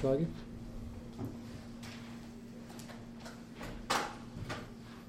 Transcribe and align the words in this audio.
Shagi? 0.00 0.26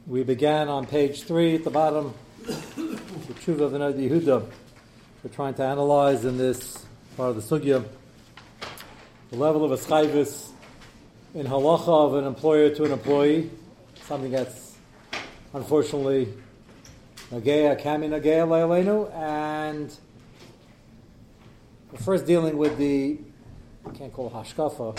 We 0.06 0.24
began 0.24 0.68
on 0.68 0.86
page 0.86 1.24
three 1.24 1.56
at 1.56 1.64
the 1.64 1.70
bottom, 1.70 2.14
the 2.46 2.54
Tshuva 3.40 3.62
of 3.62 3.72
the 3.72 3.80
Yehuda. 3.80 4.46
We're 5.24 5.30
trying 5.32 5.54
to 5.54 5.64
analyze 5.64 6.26
in 6.26 6.38
this 6.38 6.86
part 7.16 7.30
of 7.30 7.36
the 7.38 7.42
Sugya 7.42 7.86
the 9.30 9.38
level 9.38 9.64
of 9.64 9.72
a 9.72 9.78
schayvis 9.78 10.50
in 11.36 11.46
halacha 11.46 11.88
of 11.88 12.16
an 12.16 12.26
employer 12.26 12.70
to 12.76 12.84
an 12.84 12.92
employee, 12.92 13.50
something 14.04 14.32
that's 14.32 14.76
unfortunately 15.54 16.28
nageya 17.32 17.82
kami 17.82 18.10
nageya 18.10 18.46
le'aleinu, 18.46 19.10
and 19.16 19.96
we're 21.94 22.00
first 22.00 22.26
dealing 22.26 22.58
with 22.58 22.78
the 22.78 23.18
I 23.86 23.90
can't 23.90 24.14
call 24.14 24.30
hashkafa, 24.30 24.98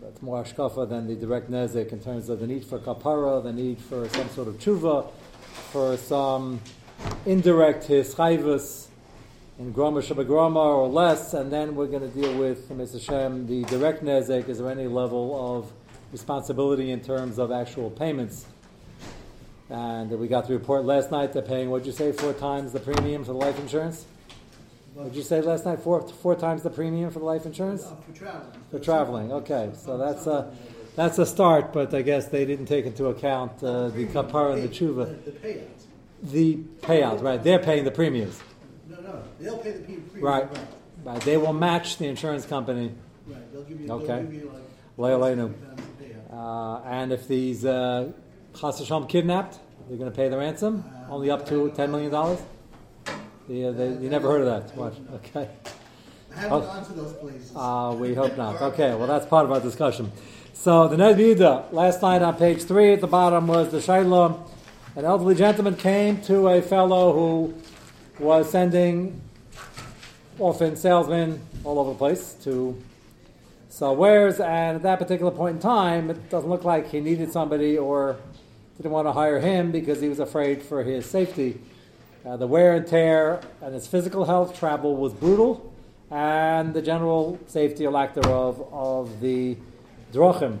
but 0.00 0.22
more 0.22 0.42
hashkafa 0.42 0.88
than 0.88 1.06
the 1.06 1.14
direct 1.14 1.50
nezek 1.50 1.92
in 1.92 2.00
terms 2.00 2.28
of 2.30 2.40
the 2.40 2.46
need 2.46 2.64
for 2.64 2.78
kapara, 2.78 3.42
the 3.42 3.52
need 3.52 3.78
for 3.78 4.08
some 4.08 4.28
sort 4.30 4.48
of 4.48 4.58
tshuva, 4.58 5.10
for 5.70 5.96
some 5.98 6.60
indirect 7.26 7.86
hischayvus 7.88 8.86
in 9.58 9.70
grama 9.70 10.00
shabagrama 10.00 10.56
or 10.56 10.88
less, 10.88 11.34
and 11.34 11.52
then 11.52 11.74
we're 11.74 11.86
going 11.86 12.10
to 12.10 12.20
deal 12.20 12.34
with 12.38 12.70
Mr. 12.70 12.94
Hashem 12.94 13.46
the 13.46 13.64
direct 13.64 14.02
nezek. 14.02 14.48
Is 14.48 14.58
there 14.58 14.70
any 14.70 14.86
level 14.86 15.56
of 15.56 15.70
responsibility 16.10 16.90
in 16.90 17.00
terms 17.00 17.38
of 17.38 17.52
actual 17.52 17.90
payments? 17.90 18.46
And 19.68 20.10
we 20.10 20.26
got 20.26 20.46
the 20.46 20.54
report 20.54 20.84
last 20.84 21.10
night. 21.10 21.34
They're 21.34 21.42
paying, 21.42 21.70
what'd 21.70 21.86
you 21.86 21.92
say, 21.92 22.12
four 22.12 22.32
times 22.32 22.72
the 22.72 22.80
premium 22.80 23.24
for 23.24 23.32
the 23.32 23.38
life 23.38 23.58
insurance? 23.58 24.06
What 24.94 25.04
did 25.04 25.16
you 25.16 25.22
say 25.22 25.40
last 25.40 25.64
night? 25.64 25.80
Four, 25.80 26.06
four 26.06 26.34
times 26.34 26.62
the 26.62 26.70
premium 26.70 27.10
for 27.10 27.18
the 27.18 27.24
life 27.24 27.46
insurance? 27.46 27.84
Uh, 27.84 27.96
for 27.96 28.12
traveling. 28.12 28.52
For 28.70 28.78
traveling, 28.78 29.32
okay. 29.32 29.70
So 29.74 29.96
that's 29.96 30.26
a, 30.26 30.54
that's 30.96 31.18
a 31.18 31.24
start, 31.24 31.72
but 31.72 31.94
I 31.94 32.02
guess 32.02 32.28
they 32.28 32.44
didn't 32.44 32.66
take 32.66 32.84
into 32.84 33.06
account 33.06 33.62
uh, 33.64 33.88
the 33.88 34.06
kapara 34.06 34.54
and 34.54 34.62
the 34.62 34.68
tshuva. 34.68 35.24
The 35.24 35.30
payouts. 35.30 35.86
The 36.22 36.56
payouts, 36.82 37.22
right? 37.22 37.42
They're 37.42 37.58
paying 37.58 37.84
the 37.84 37.90
premiums. 37.90 38.38
No, 38.88 39.00
no, 39.00 39.22
they'll 39.40 39.58
pay 39.58 39.72
the 39.72 39.80
premium. 39.80 40.10
Right. 40.14 40.50
Right. 40.50 40.66
Right. 41.04 41.20
They 41.22 41.36
will 41.36 41.52
match 41.52 41.96
the 41.96 42.06
insurance 42.06 42.46
company. 42.46 42.92
Right. 43.26 43.52
They'll 43.52 43.64
give 43.64 43.80
you. 43.80 43.90
Okay. 43.90 44.06
They'll 44.06 44.22
give 44.22 44.34
you 44.34 44.52
like. 44.52 44.62
The. 45.98 46.36
Uh, 46.36 46.82
and 46.84 47.12
if 47.12 47.28
these 47.28 47.64
uh, 47.64 48.12
kidnapped, 49.08 49.58
they're 49.88 49.98
going 49.98 50.10
to 50.10 50.16
pay 50.16 50.28
the 50.28 50.38
ransom, 50.38 50.84
only 51.08 51.30
up 51.30 51.46
to 51.48 51.70
$10 51.70 51.90
million? 51.90 52.38
Uh, 53.48 53.72
they, 53.72 53.88
you 54.00 54.08
never 54.08 54.28
heard 54.28 54.42
of 54.42 54.46
that? 54.46 54.76
What? 54.76 54.94
Okay. 55.14 55.48
I 56.34 56.38
haven't 56.40 56.52
Oh. 56.52 56.60
gone 56.60 56.84
to 56.86 56.92
those 56.92 57.12
places. 57.14 57.52
Uh, 57.54 57.94
we 57.98 58.14
hope 58.14 58.36
not. 58.36 58.60
Okay, 58.62 58.94
well, 58.94 59.06
that's 59.06 59.26
part 59.26 59.44
of 59.44 59.52
our 59.52 59.60
discussion. 59.60 60.10
So, 60.54 60.88
the 60.88 60.96
Ned 60.96 61.18
last 61.72 62.02
night 62.02 62.22
on 62.22 62.36
page 62.36 62.62
three 62.62 62.92
at 62.92 63.00
the 63.00 63.06
bottom 63.06 63.48
was 63.48 63.70
the 63.70 63.78
Shaila. 63.78 64.38
An 64.94 65.04
elderly 65.04 65.34
gentleman 65.34 65.76
came 65.76 66.20
to 66.22 66.48
a 66.48 66.62
fellow 66.62 67.12
who 67.12 67.54
was 68.18 68.50
sending 68.50 69.20
often 70.38 70.76
salesmen 70.76 71.40
all 71.64 71.78
over 71.78 71.90
the 71.92 71.98
place 71.98 72.34
to 72.44 72.80
sell 73.68 73.96
wares, 73.96 74.38
and 74.40 74.76
at 74.76 74.82
that 74.82 74.98
particular 74.98 75.30
point 75.32 75.56
in 75.56 75.62
time, 75.62 76.10
it 76.10 76.30
doesn't 76.30 76.48
look 76.48 76.64
like 76.64 76.90
he 76.90 77.00
needed 77.00 77.32
somebody 77.32 77.76
or 77.78 78.16
didn't 78.76 78.92
want 78.92 79.06
to 79.08 79.12
hire 79.12 79.40
him 79.40 79.72
because 79.72 80.00
he 80.00 80.08
was 80.08 80.20
afraid 80.20 80.62
for 80.62 80.82
his 80.82 81.06
safety. 81.06 81.60
Uh, 82.24 82.36
the 82.36 82.46
wear 82.46 82.76
and 82.76 82.86
tear 82.86 83.40
and 83.60 83.74
his 83.74 83.88
physical 83.88 84.24
health 84.24 84.56
travel 84.56 84.94
was 84.94 85.12
brutal, 85.12 85.72
and 86.08 86.72
the 86.72 86.80
general 86.80 87.36
safety 87.48 87.84
or 87.84 87.90
lack 87.90 88.14
thereof 88.14 88.64
of 88.70 89.20
the 89.20 89.56
drochim. 90.12 90.58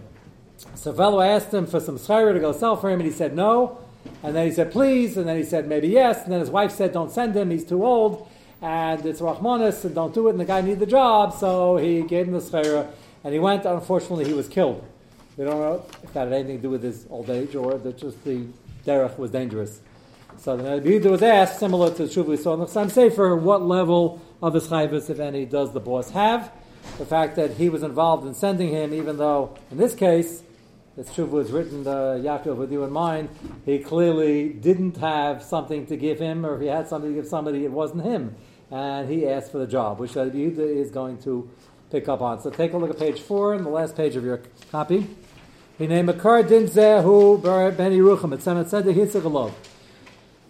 So, 0.74 0.92
fellow 0.92 1.20
asked 1.20 1.54
him 1.54 1.66
for 1.66 1.78
some 1.78 1.98
schayra 1.98 2.32
to 2.32 2.40
go 2.40 2.52
sell 2.52 2.74
for 2.74 2.90
him, 2.90 2.98
and 2.98 3.08
he 3.08 3.14
said 3.14 3.36
no. 3.36 3.78
And 4.24 4.34
then 4.34 4.46
he 4.46 4.52
said 4.52 4.72
please, 4.72 5.16
and 5.16 5.28
then 5.28 5.36
he 5.36 5.44
said 5.44 5.68
maybe 5.68 5.86
yes, 5.86 6.24
and 6.24 6.32
then 6.32 6.40
his 6.40 6.50
wife 6.50 6.72
said 6.72 6.92
don't 6.92 7.12
send 7.12 7.36
him, 7.36 7.50
he's 7.50 7.64
too 7.64 7.86
old, 7.86 8.28
and 8.60 9.06
it's 9.06 9.20
Rahmanis, 9.20 9.84
and 9.84 9.94
don't 9.94 10.12
do 10.12 10.26
it, 10.26 10.30
and 10.30 10.40
the 10.40 10.44
guy 10.44 10.62
needed 10.62 10.80
the 10.80 10.86
job, 10.86 11.32
so 11.32 11.76
he 11.76 12.02
gave 12.02 12.26
him 12.26 12.32
the 12.32 12.40
schayra, 12.40 12.88
and 13.22 13.32
he 13.32 13.38
went. 13.38 13.64
Unfortunately, 13.66 14.24
he 14.24 14.34
was 14.34 14.48
killed. 14.48 14.84
We 15.36 15.44
don't 15.44 15.60
know 15.60 15.84
if 16.02 16.12
that 16.12 16.24
had 16.24 16.32
anything 16.32 16.56
to 16.56 16.62
do 16.62 16.70
with 16.70 16.82
his 16.82 17.06
old 17.08 17.30
age 17.30 17.54
or 17.54 17.78
that 17.78 17.96
just 17.98 18.22
the 18.24 18.46
derech 18.84 19.16
was 19.16 19.30
dangerous. 19.30 19.80
So 20.42 20.56
the 20.56 21.08
was 21.08 21.22
asked, 21.22 21.60
similar 21.60 21.94
to 21.94 22.06
the 22.06 22.12
Shuv 22.12 22.24
we 22.26 22.36
saw 22.36 22.54
in 22.54 22.58
the 22.58 22.66
Chassam 22.66 22.90
Sofer, 22.90 23.40
what 23.40 23.62
level 23.62 24.20
of 24.42 24.54
his 24.54 24.72
if 25.08 25.20
any, 25.20 25.44
does 25.46 25.72
the 25.72 25.78
boss 25.78 26.10
have? 26.10 26.50
The 26.98 27.06
fact 27.06 27.36
that 27.36 27.52
he 27.52 27.68
was 27.68 27.84
involved 27.84 28.26
in 28.26 28.34
sending 28.34 28.70
him, 28.70 28.92
even 28.92 29.18
though 29.18 29.56
in 29.70 29.76
this 29.76 29.94
case, 29.94 30.42
this 30.96 31.08
Shuv 31.10 31.28
was 31.28 31.52
written, 31.52 31.86
uh, 31.86 32.18
Yaakov, 32.20 32.56
with 32.56 32.72
you 32.72 32.82
in 32.82 32.90
mind, 32.90 33.28
he 33.64 33.78
clearly 33.78 34.48
didn't 34.48 34.96
have 34.96 35.44
something 35.44 35.86
to 35.86 35.96
give 35.96 36.18
him, 36.18 36.44
or 36.44 36.56
if 36.56 36.60
he 36.60 36.66
had 36.66 36.88
something 36.88 37.14
to 37.14 37.14
give 37.14 37.28
somebody, 37.28 37.64
it 37.64 37.70
wasn't 37.70 38.02
him. 38.02 38.34
And 38.68 39.08
he 39.08 39.28
asked 39.28 39.52
for 39.52 39.58
the 39.58 39.68
job, 39.68 40.00
which 40.00 40.14
Nabi 40.14 40.56
Yehuda 40.56 40.76
is 40.76 40.90
going 40.90 41.18
to 41.22 41.48
pick 41.92 42.08
up 42.08 42.20
on. 42.20 42.40
So 42.40 42.50
take 42.50 42.72
a 42.72 42.78
look 42.78 42.90
at 42.90 42.98
page 42.98 43.20
four, 43.20 43.54
and 43.54 43.64
the 43.64 43.70
last 43.70 43.96
page 43.96 44.16
of 44.16 44.24
your 44.24 44.42
copy. 44.72 45.06
Hine 45.78 46.04
Makar 46.04 46.42
Din 46.42 46.64
Zehu 46.64 47.40
Yerucham. 47.40 48.34
It's 48.34 48.44
Semet 48.44 48.68
Tzedek 48.68 48.96
Yitzchak 48.96 49.22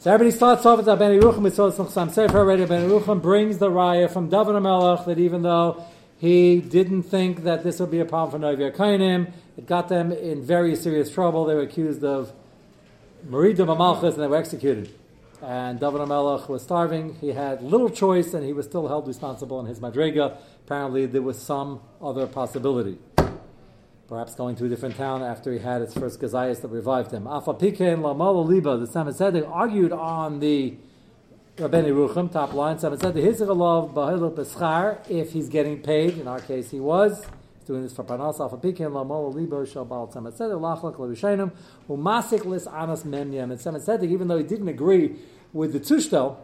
So 0.03 0.11
everybody 0.11 0.37
starts 0.37 0.67
off 0.67 0.79
with 0.79 0.87
Ben 0.87 1.13
this 1.21 1.37
in 1.37 1.87
Chassam 1.87 2.13
Sofer 2.13 2.35
already. 2.35 2.65
Ben 2.67 2.91
Yerucham 2.91 3.23
brings 3.23 3.59
the 3.59 3.71
raya 3.71 4.13
from 4.13 4.29
David 4.29 4.61
Melech 4.61 5.05
that 5.05 5.21
even 5.21 5.43
though 5.43 5.85
he 6.19 6.61
didn't 6.61 7.05
think 7.05 7.45
that 7.45 7.63
this 7.63 7.79
would 7.79 7.93
be 7.93 8.01
a 8.01 8.05
problem 8.05 8.33
for 8.33 8.39
Novi 8.45 8.77
Kainim, 8.77 9.33
it 9.57 9.65
got 9.65 9.89
them 9.89 10.11
in 10.11 10.43
very 10.43 10.75
serious 10.75 11.09
trouble. 11.09 11.45
They 11.45 11.55
were 11.55 11.61
accused 11.61 12.03
of 12.03 12.33
Meridim 13.29 13.69
Amalchus 13.69 14.15
and 14.15 14.25
they 14.25 14.27
were 14.27 14.39
executed. 14.39 14.93
And 15.41 15.79
David 15.79 16.05
Melech 16.09 16.49
was 16.49 16.63
starving. 16.65 17.15
He 17.21 17.29
had 17.29 17.63
little 17.63 17.89
choice 17.89 18.35
and 18.35 18.45
he 18.45 18.53
was 18.53 18.67
still 18.67 18.89
held 18.89 19.07
responsible 19.07 19.61
in 19.61 19.67
his 19.67 19.79
Madrega. 19.79 20.37
Apparently, 20.67 21.07
there 21.07 21.23
was 21.23 21.41
some 21.41 21.81
other 22.01 22.27
possibility 22.27 22.99
perhaps 24.13 24.35
going 24.35 24.55
to 24.55 24.67
a 24.67 24.69
different 24.69 24.95
town 24.95 25.23
after 25.23 25.55
he 25.55 25.59
had 25.59 25.81
his 25.81 25.95
first 25.95 26.21
gazayas 26.21 26.61
that 26.61 26.69
revived 26.69 27.11
him. 27.13 27.27
Afa 27.27 27.55
Pikein 27.55 28.01
Lamala 28.01 28.47
Liba, 28.47 28.77
the 28.77 28.85
Samet 28.85 29.17
Tzedek 29.17 29.51
argued 29.51 29.91
on 29.91 30.39
the 30.39 30.77
Rabbeinu 31.57 31.95
Rucham, 31.95 32.31
top 32.31 32.53
line, 32.53 32.77
Samet 32.77 32.99
Tzedek, 32.99 33.25
Hizralav 33.25 33.95
Bahilu 33.95 34.35
Beschar, 34.35 34.99
if 35.09 35.33
he's 35.33 35.49
getting 35.49 35.81
paid, 35.81 36.19
in 36.19 36.29
our 36.29 36.41
case 36.41 36.71
he 36.71 36.79
was, 36.79 37.25
doing 37.67 37.83
this 37.85 37.95
for 37.95 38.05
Panas, 38.05 38.39
Afa 38.39 38.59
Pikein 38.59 38.93
Lamala 38.93 39.33
Liba, 39.33 39.65
Shabal 39.65 40.13
Samet 40.13 40.37
Tzedek, 40.37 40.61
Lachlak 40.61 40.97
Levishanim, 40.97 41.51
Umasik 41.89 42.45
Lis 42.45 42.67
Anas 42.67 43.05
Memyam, 43.05 43.45
and 43.45 43.53
Tzedek, 43.53 44.11
even 44.11 44.29
though 44.29 44.37
he 44.37 44.45
didn't 44.45 44.69
agree 44.69 45.17
with 45.55 45.73
the 45.73 45.81
Tushtel, 45.81 46.37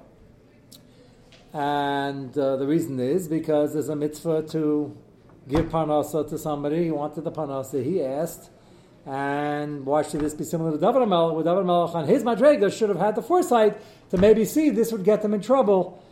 and 1.52 2.36
uh, 2.38 2.56
the 2.56 2.66
reason 2.66 2.98
is 2.98 3.28
because 3.28 3.74
there's 3.74 3.90
a 3.90 3.96
mitzvah 3.96 4.44
to 4.44 4.96
give 5.48 5.66
parnasa 5.66 6.28
to 6.28 6.38
somebody. 6.38 6.84
He 6.84 6.91
wanted 6.91 7.25
the 7.25 7.32
parnasa. 7.32 7.82
He 7.82 8.03
asked, 8.03 8.50
and 9.06 9.86
why 9.86 10.03
should 10.03 10.20
this 10.20 10.34
be 10.34 10.44
similar 10.44 10.72
to 10.72 10.78
David 10.78 11.06
Melech? 11.09 11.36
With 11.36 11.47
David 11.47 11.64
Melech 11.64 11.94
on 11.94 12.06
his 12.06 12.22
madrega 12.22 12.76
should 12.76 12.91
have 12.91 12.98
had 12.98 13.14
the 13.14 13.22
foresight 13.22 13.78
to 14.10 14.19
maybe 14.19 14.44
see 14.44 14.70
this 14.70 14.92
would 14.92 15.04
get 15.04 15.22
them 15.22 15.34
in 15.34 15.41
trouble. 15.41 16.03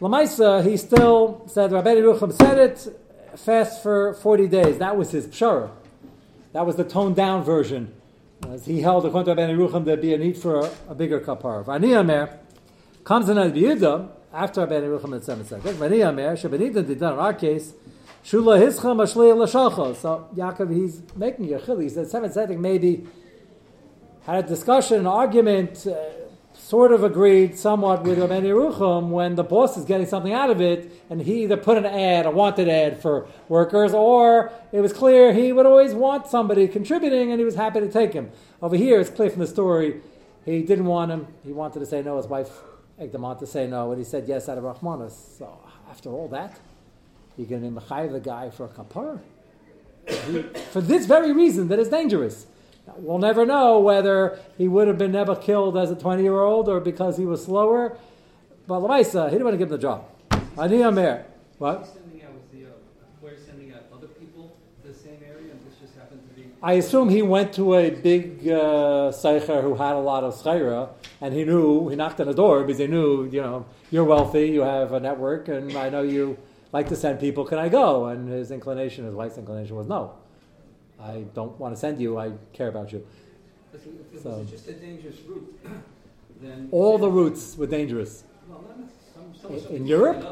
Lamaisa, 0.00 0.62
he 0.62 0.76
still 0.76 1.42
said, 1.48 1.72
Rabbi 1.72 1.94
Rucham 1.94 2.32
said 2.32 2.58
it, 2.58 3.00
fast 3.38 3.82
for 3.82 4.14
40 4.14 4.48
days. 4.48 4.78
That 4.78 4.96
was 4.96 5.10
his 5.10 5.26
pshara. 5.26 5.70
That 6.52 6.66
was 6.66 6.76
the 6.76 6.84
toned 6.84 7.16
down 7.16 7.42
version. 7.44 7.94
As 8.46 8.66
he 8.66 8.82
held, 8.82 9.06
according 9.06 9.34
to 9.34 9.42
Rabbi 9.42 9.54
Rucham, 9.54 9.86
there'd 9.86 10.02
be 10.02 10.12
a 10.12 10.18
need 10.18 10.36
for 10.36 10.60
a, 10.60 10.70
a 10.90 10.94
bigger 10.94 11.20
kapar. 11.20 11.64
Vani 11.64 11.98
Amer 11.98 12.38
comes 13.04 13.30
in 13.30 13.38
Rabbi 13.38 13.56
Yehuda, 13.56 14.10
after 14.34 14.60
Rabbi 14.60 14.80
Rucham 14.80 15.14
had 15.14 15.24
said, 15.24 15.38
Vani 15.38 16.06
Amer, 16.06 16.36
done 16.94 17.12
in 17.14 17.18
our 17.18 17.32
case, 17.32 17.72
Shula 18.26 18.58
hischa 18.58 18.92
mashlei 18.92 19.36
l'shalcha. 19.36 19.94
So 19.94 20.28
Yaakov, 20.34 20.74
he's 20.74 21.00
making 21.14 21.54
a 21.54 21.60
chili. 21.60 21.84
He 21.84 21.90
said 21.90 22.08
Seven 22.08 22.28
Tzedek 22.28 22.58
maybe 22.58 23.06
had 24.22 24.44
a 24.44 24.48
discussion, 24.48 24.98
an 24.98 25.06
argument, 25.06 25.86
uh, 25.86 25.94
sort 26.52 26.90
of 26.90 27.04
agreed 27.04 27.56
somewhat 27.56 28.02
with 28.02 28.18
Rabbi 28.18 28.50
when 28.50 29.36
the 29.36 29.44
boss 29.44 29.76
is 29.76 29.84
getting 29.84 30.08
something 30.08 30.32
out 30.32 30.50
of 30.50 30.60
it, 30.60 30.90
and 31.08 31.22
he 31.22 31.44
either 31.44 31.56
put 31.56 31.78
an 31.78 31.86
ad, 31.86 32.26
a 32.26 32.30
wanted 32.32 32.68
ad 32.68 33.00
for 33.00 33.28
workers, 33.48 33.94
or 33.94 34.50
it 34.72 34.80
was 34.80 34.92
clear 34.92 35.32
he 35.32 35.52
would 35.52 35.66
always 35.66 35.94
want 35.94 36.26
somebody 36.26 36.66
contributing, 36.66 37.30
and 37.30 37.38
he 37.38 37.44
was 37.44 37.54
happy 37.54 37.78
to 37.78 37.88
take 37.88 38.12
him. 38.12 38.32
Over 38.60 38.74
here, 38.74 38.98
it's 38.98 39.10
clear 39.10 39.30
from 39.30 39.40
the 39.40 39.46
story, 39.46 40.00
he 40.44 40.62
didn't 40.62 40.86
want 40.86 41.12
him. 41.12 41.28
He 41.44 41.52
wanted 41.52 41.78
to 41.78 41.86
say 41.86 42.02
no. 42.02 42.16
His 42.16 42.26
wife 42.26 42.50
egged 42.98 43.14
him 43.14 43.24
on 43.24 43.38
to 43.38 43.46
say 43.46 43.68
no, 43.68 43.92
and 43.92 43.98
he 44.00 44.04
said 44.04 44.26
yes 44.26 44.48
out 44.48 44.58
of 44.58 44.64
Rahmanas. 44.64 45.38
So 45.38 45.60
after 45.88 46.10
all 46.10 46.26
that, 46.28 46.58
you're 47.36 47.46
going 47.46 47.62
to 47.62 47.70
be 47.70 47.76
mechayiv 47.76 48.12
the 48.12 48.20
guy 48.20 48.50
for 48.50 48.66
a 48.66 48.68
kapara 48.68 49.20
for 50.70 50.80
this 50.80 51.06
very 51.06 51.32
reason 51.32 51.68
that 51.68 51.78
is 51.78 51.88
dangerous. 51.88 52.46
Now, 52.86 52.94
we'll 52.98 53.18
never 53.18 53.44
know 53.44 53.80
whether 53.80 54.38
he 54.56 54.68
would 54.68 54.88
have 54.88 54.98
been 54.98 55.12
never 55.12 55.34
killed 55.34 55.76
as 55.76 55.90
a 55.90 55.96
20 55.96 56.22
year 56.22 56.40
old 56.40 56.68
or 56.68 56.80
because 56.80 57.16
he 57.16 57.24
was 57.24 57.44
slower. 57.44 57.96
But 58.66 58.80
Lamaisa, 58.80 59.26
he 59.26 59.32
didn't 59.32 59.44
want 59.44 59.54
to 59.54 59.58
give 59.58 59.68
him 59.68 59.72
the 59.72 59.78
job. 59.78 60.04
Ani 60.58 60.82
Amer. 60.82 61.24
What? 61.58 61.80
He's 61.80 61.88
sending 61.88 62.22
out 62.22 62.32
with 62.34 62.52
the, 62.52 62.66
uh, 62.66 62.70
where 63.20 63.34
he's 63.34 63.44
sending 63.44 63.72
out 63.72 63.82
other 63.92 64.08
people 64.08 64.56
the 64.84 64.92
same 64.92 65.18
area, 65.26 65.52
and 65.52 65.60
this 65.66 65.78
just 65.80 65.94
happened 65.96 66.20
to 66.28 66.34
be. 66.40 66.48
I 66.62 66.74
assume 66.74 67.08
he 67.08 67.22
went 67.22 67.52
to 67.54 67.74
a 67.74 67.90
big 67.90 68.48
uh, 68.48 69.12
who 69.12 69.74
had 69.74 69.94
a 69.94 69.98
lot 69.98 70.24
of 70.24 70.34
schaira, 70.34 70.90
and 71.20 71.32
he 71.34 71.44
knew, 71.44 71.88
he 71.88 71.96
knocked 71.96 72.20
on 72.20 72.26
the 72.26 72.34
door 72.34 72.62
because 72.62 72.78
he 72.78 72.86
knew, 72.86 73.24
you 73.30 73.40
know, 73.40 73.66
you're 73.90 74.04
wealthy, 74.04 74.48
you 74.48 74.60
have 74.62 74.92
a 74.92 75.00
network, 75.00 75.48
and 75.48 75.76
I 75.76 75.88
know 75.88 76.02
you 76.02 76.36
like 76.72 76.88
to 76.88 76.96
send 76.96 77.20
people, 77.20 77.44
can 77.44 77.58
I 77.58 77.68
go? 77.68 78.06
And 78.06 78.28
his 78.28 78.50
inclination, 78.50 79.04
his 79.04 79.14
wife's 79.14 79.38
inclination 79.38 79.76
was 79.76 79.86
no. 79.86 80.14
I 81.00 81.24
don't 81.34 81.58
want 81.58 81.74
to 81.74 81.80
send 81.80 82.00
you, 82.00 82.18
I 82.18 82.32
care 82.52 82.68
about 82.68 82.92
you. 82.92 83.06
If 83.72 83.86
it 83.86 84.22
So- 84.22 84.30
was 84.38 84.50
just 84.50 84.68
a 84.68 84.72
dangerous 84.72 85.20
route, 85.28 85.60
then. 86.40 86.68
All 86.72 86.98
the 86.98 87.08
routes 87.10 87.56
were 87.56 87.66
dangerous. 87.66 88.24
Well. 88.48 88.64
Some, 89.14 89.34
some, 89.40 89.52
In- 89.54 89.60
some 89.62 89.76
in 89.76 89.86
Europe? 89.86 90.24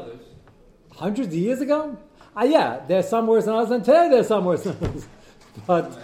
Hundreds 0.95 1.27
of 1.29 1.33
years 1.35 1.61
ago? 1.61 1.97
Ah, 2.35 2.43
yeah, 2.43 2.81
there's 2.87 3.07
some 3.07 3.27
worse 3.27 3.45
than 3.45 3.53
others, 3.53 3.71
and 3.71 3.83
today 3.83 4.09
there's 4.09 4.27
some 4.27 4.45
worse 4.45 4.63
than 4.63 4.75
others. 4.81 5.07
But? 5.67 5.97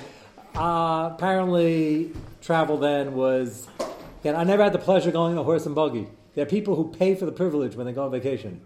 Uh, 0.56 1.10
apparently, 1.14 2.12
travel 2.42 2.78
then 2.78 3.14
was. 3.16 3.68
Again, 4.22 4.36
I 4.36 4.44
never 4.46 4.64
had 4.64 4.72
the 4.74 4.80
pleasure 4.80 5.10
of 5.10 5.14
going 5.14 5.34
on 5.34 5.38
a 5.38 5.44
horse 5.44 5.66
and 5.66 5.74
buggy. 5.76 6.08
There 6.36 6.44
are 6.46 6.50
people 6.50 6.76
who 6.76 6.90
pay 6.90 7.16
for 7.16 7.26
the 7.26 7.32
privilege 7.34 7.76
when 7.76 7.86
they 7.86 7.92
go 7.94 8.04
on 8.06 8.12
vacation. 8.12 8.62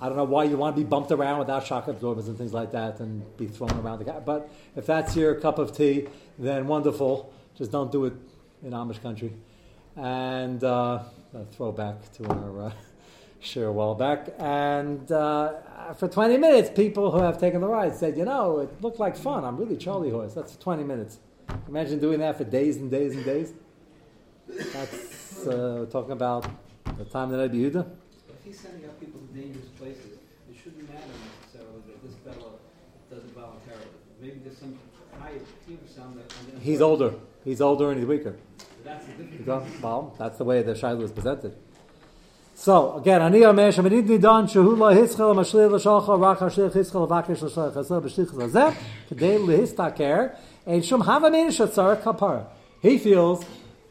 I 0.00 0.08
don't 0.08 0.16
know 0.16 0.24
why 0.24 0.44
you 0.44 0.56
want 0.56 0.76
to 0.76 0.82
be 0.82 0.88
bumped 0.88 1.10
around 1.10 1.38
without 1.38 1.66
shock 1.66 1.88
absorbers 1.88 2.28
and 2.28 2.36
things 2.38 2.52
like 2.52 2.72
that 2.72 3.00
and 3.00 3.24
be 3.36 3.46
thrown 3.46 3.72
around 3.72 3.98
the 3.98 4.04
car. 4.04 4.20
But 4.20 4.50
if 4.76 4.86
that's 4.86 5.16
your 5.16 5.34
cup 5.34 5.58
of 5.58 5.76
tea, 5.76 6.08
then 6.38 6.66
wonderful. 6.66 7.32
Just 7.56 7.72
don't 7.72 7.90
do 7.90 8.04
it 8.06 8.14
in 8.62 8.70
Amish 8.72 9.02
country. 9.02 9.32
And 9.96 10.62
uh, 10.62 11.02
a 11.34 11.44
throwback 11.46 12.12
to 12.14 12.26
our 12.26 12.62
uh, 12.66 12.72
share 13.40 13.66
a 13.66 13.72
while 13.72 13.94
back. 13.94 14.34
And 14.38 15.10
uh, 15.10 15.54
for 15.96 16.08
20 16.08 16.36
minutes, 16.36 16.70
people 16.70 17.10
who 17.10 17.18
have 17.18 17.38
taken 17.38 17.60
the 17.60 17.68
ride 17.68 17.94
said, 17.94 18.16
you 18.16 18.24
know, 18.24 18.60
it 18.60 18.82
looked 18.82 18.98
like 18.98 19.16
fun. 19.16 19.44
I'm 19.44 19.56
really 19.56 19.76
Charlie 19.76 20.10
horse. 20.10 20.34
That's 20.34 20.56
20 20.56 20.84
minutes. 20.84 21.18
Imagine 21.68 21.98
doing 21.98 22.20
that 22.20 22.38
for 22.38 22.44
days 22.44 22.76
and 22.76 22.90
days 22.90 23.14
and 23.14 23.24
days. 23.24 23.52
That's 24.46 25.46
uh, 25.46 25.86
talking 25.90 26.12
about 26.12 26.46
the 26.98 27.04
time 27.04 27.30
that 27.30 27.40
I'd 27.40 27.52
be 27.52 27.58
Yehuda. 27.58 27.90
If 29.34 29.38
he's 29.38 29.52
sending 29.52 29.62
out 29.62 29.62
people 29.62 29.62
to 29.62 29.62
dangerous 29.62 29.68
places, 29.78 30.18
it 30.50 30.56
shouldn't 30.62 30.88
matter 30.92 31.06
necessarily 31.42 31.80
that 31.86 32.02
this 32.02 32.14
fellow 32.24 32.58
does 33.10 33.24
it 33.24 33.30
voluntarily. 33.32 33.86
Maybe 34.20 34.40
there's 34.44 34.58
some 34.58 34.78
high 35.20 35.38
team 35.66 35.78
something 35.94 36.22
that. 36.54 36.62
He's 36.62 36.80
older. 36.80 37.14
He's 37.44 37.60
older 37.60 37.90
and 37.90 37.98
he's 37.98 38.06
weaker. 38.06 38.36
That's 38.84 39.06
the 39.06 39.12
difference. 39.24 39.82
well, 39.82 40.14
that's 40.18 40.38
the 40.38 40.44
way 40.44 40.62
the 40.62 40.74
Shiloh 40.74 41.02
is 41.02 41.12
presented. 41.12 41.56
So 42.54 42.96
again, 42.96 43.22
ani 43.22 43.44
omer 43.44 43.72
shemenid 43.72 44.06
nidan 44.06 44.44
shehu 44.44 44.76
lo 44.76 44.94
hischel 44.94 45.34
mashlir 45.34 45.70
l'shalcha 45.70 46.20
rak 46.20 46.38
hashlir 46.38 46.70
hischel 46.70 47.08
vakish 47.08 47.42
l'shalcha 47.42 47.74
chesel 47.74 48.02
b'shlich 48.02 48.50
zeh 48.50 48.76
kedei 49.10 49.38
lehistaker 49.38 50.36
and 50.66 50.84
shum 50.84 51.00
hava 51.00 51.30
minish 51.30 51.64
atzara 51.64 52.00
kapara. 52.00 52.46
He 52.80 52.98
feels 52.98 53.44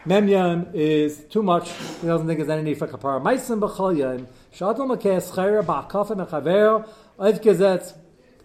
memyam 0.06 0.74
is 0.74 1.25
too 1.25 1.44
much. 1.44 1.69
He 2.01 2.07
doesn't 2.07 2.27
think 2.27 2.39
there's 2.39 2.50
any 2.50 2.63
need 2.63 2.77
for 2.77 2.88
kapara. 2.88 3.21
Meisim 3.21 3.59
b'chol 3.59 3.98
yom 3.98 4.27
shadol 4.53 4.88
makeh 4.95 5.21
schayra 5.21 5.63
ba'kafim 5.63 6.25
mechaver 6.25 6.88
oiv 7.19 7.42
gezet 7.42 7.94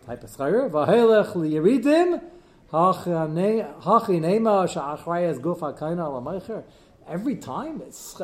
type 0.06 0.22
of 0.22 0.30
schayra 0.30 0.70
v'helech 0.70 1.32
liyiridim 1.34 2.22
hachi 2.70 4.20
nema 4.20 4.66
sha'achrayas 4.68 5.38
gufa 5.40 5.78
kaina 5.78 6.06
alamaycher. 6.06 6.64
Every 7.08 7.36
time 7.36 7.82
it's 7.86 8.20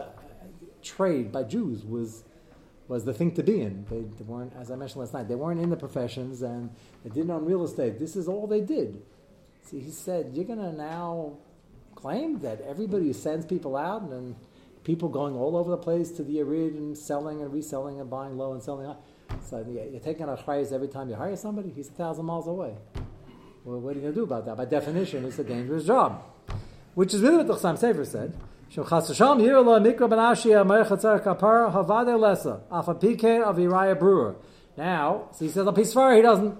trade 0.83 1.31
by 1.31 1.45
Jews 1.45 1.85
was 1.85 2.25
was 2.89 3.05
the 3.05 3.15
thing 3.15 3.33
to 3.33 3.43
be 3.43 3.61
in. 3.63 3.87
They, 3.89 4.01
they 4.01 4.25
weren't, 4.25 4.53
as 4.59 4.71
I 4.71 4.77
mentioned 4.77 5.01
last 5.01 5.15
night, 5.15 5.29
they 5.29 5.35
weren't 5.35 5.61
in 5.61 5.71
the 5.71 5.77
professions 5.77 6.43
and 6.43 6.69
they 7.03 7.11
didn't 7.11 7.31
own 7.31 7.45
real 7.45 7.65
estate. 7.65 7.99
This 7.99 8.17
is 8.17 8.29
all 8.29 8.47
they 8.47 8.61
did. 8.61 9.01
See, 9.63 9.81
he 9.81 9.91
said, 9.91 10.33
you're 10.35 10.45
going 10.45 10.59
to 10.59 10.73
now 10.73 11.39
claim 12.03 12.41
that 12.41 12.61
everybody 12.63 13.07
who 13.07 13.13
sends 13.13 13.47
people 13.47 13.77
out 13.77 14.03
and 14.03 14.35
people 14.83 15.09
going 15.09 15.37
all 15.37 15.57
over 15.57 15.71
the 15.71 15.77
place 15.77 16.11
to 16.11 16.25
the 16.25 16.41
Arid 16.41 16.75
and 16.75 16.99
selling 16.99 17.41
and 17.41 17.53
reselling 17.53 18.01
and 18.01 18.11
buying 18.11 18.37
low 18.37 18.53
and 18.53 18.63
selling 18.63 18.87
high. 18.89 18.97
So 19.49 19.65
you're 19.69 20.01
taking 20.01 20.29
a 20.29 20.37
price 20.37 20.73
every 20.73 20.89
time 20.89 21.09
you 21.09 21.15
hire 21.15 21.37
somebody. 21.37 21.71
He's 21.71 21.89
a 21.89 21.93
thousand 21.93 22.25
miles 22.25 22.49
away. 22.49 22.75
Well, 23.65 23.79
what 23.79 23.93
are 23.93 24.01
you 24.01 24.03
going 24.03 24.15
to 24.15 24.21
do 24.21 24.25
about 24.25 24.47
that? 24.47 24.57
By 24.57 24.65
definition, 24.65 25.25
it's 25.25 25.39
a 25.39 25.45
dangerous 25.45 25.85
job. 25.85 26.25
Which 26.95 27.15
is 27.15 27.21
really 27.21 27.37
what 27.37 27.47
the 27.47 27.55
Chassam 27.55 27.79
Sofer 27.79 28.05
said. 28.05 28.35
Now, 34.77 35.29
so 35.33 35.45
he 35.45 35.51
says 35.51 35.67
a 35.67 35.73
piece 35.73 35.93
far 35.93 36.17
he 36.17 36.23
doesn't 36.23 36.59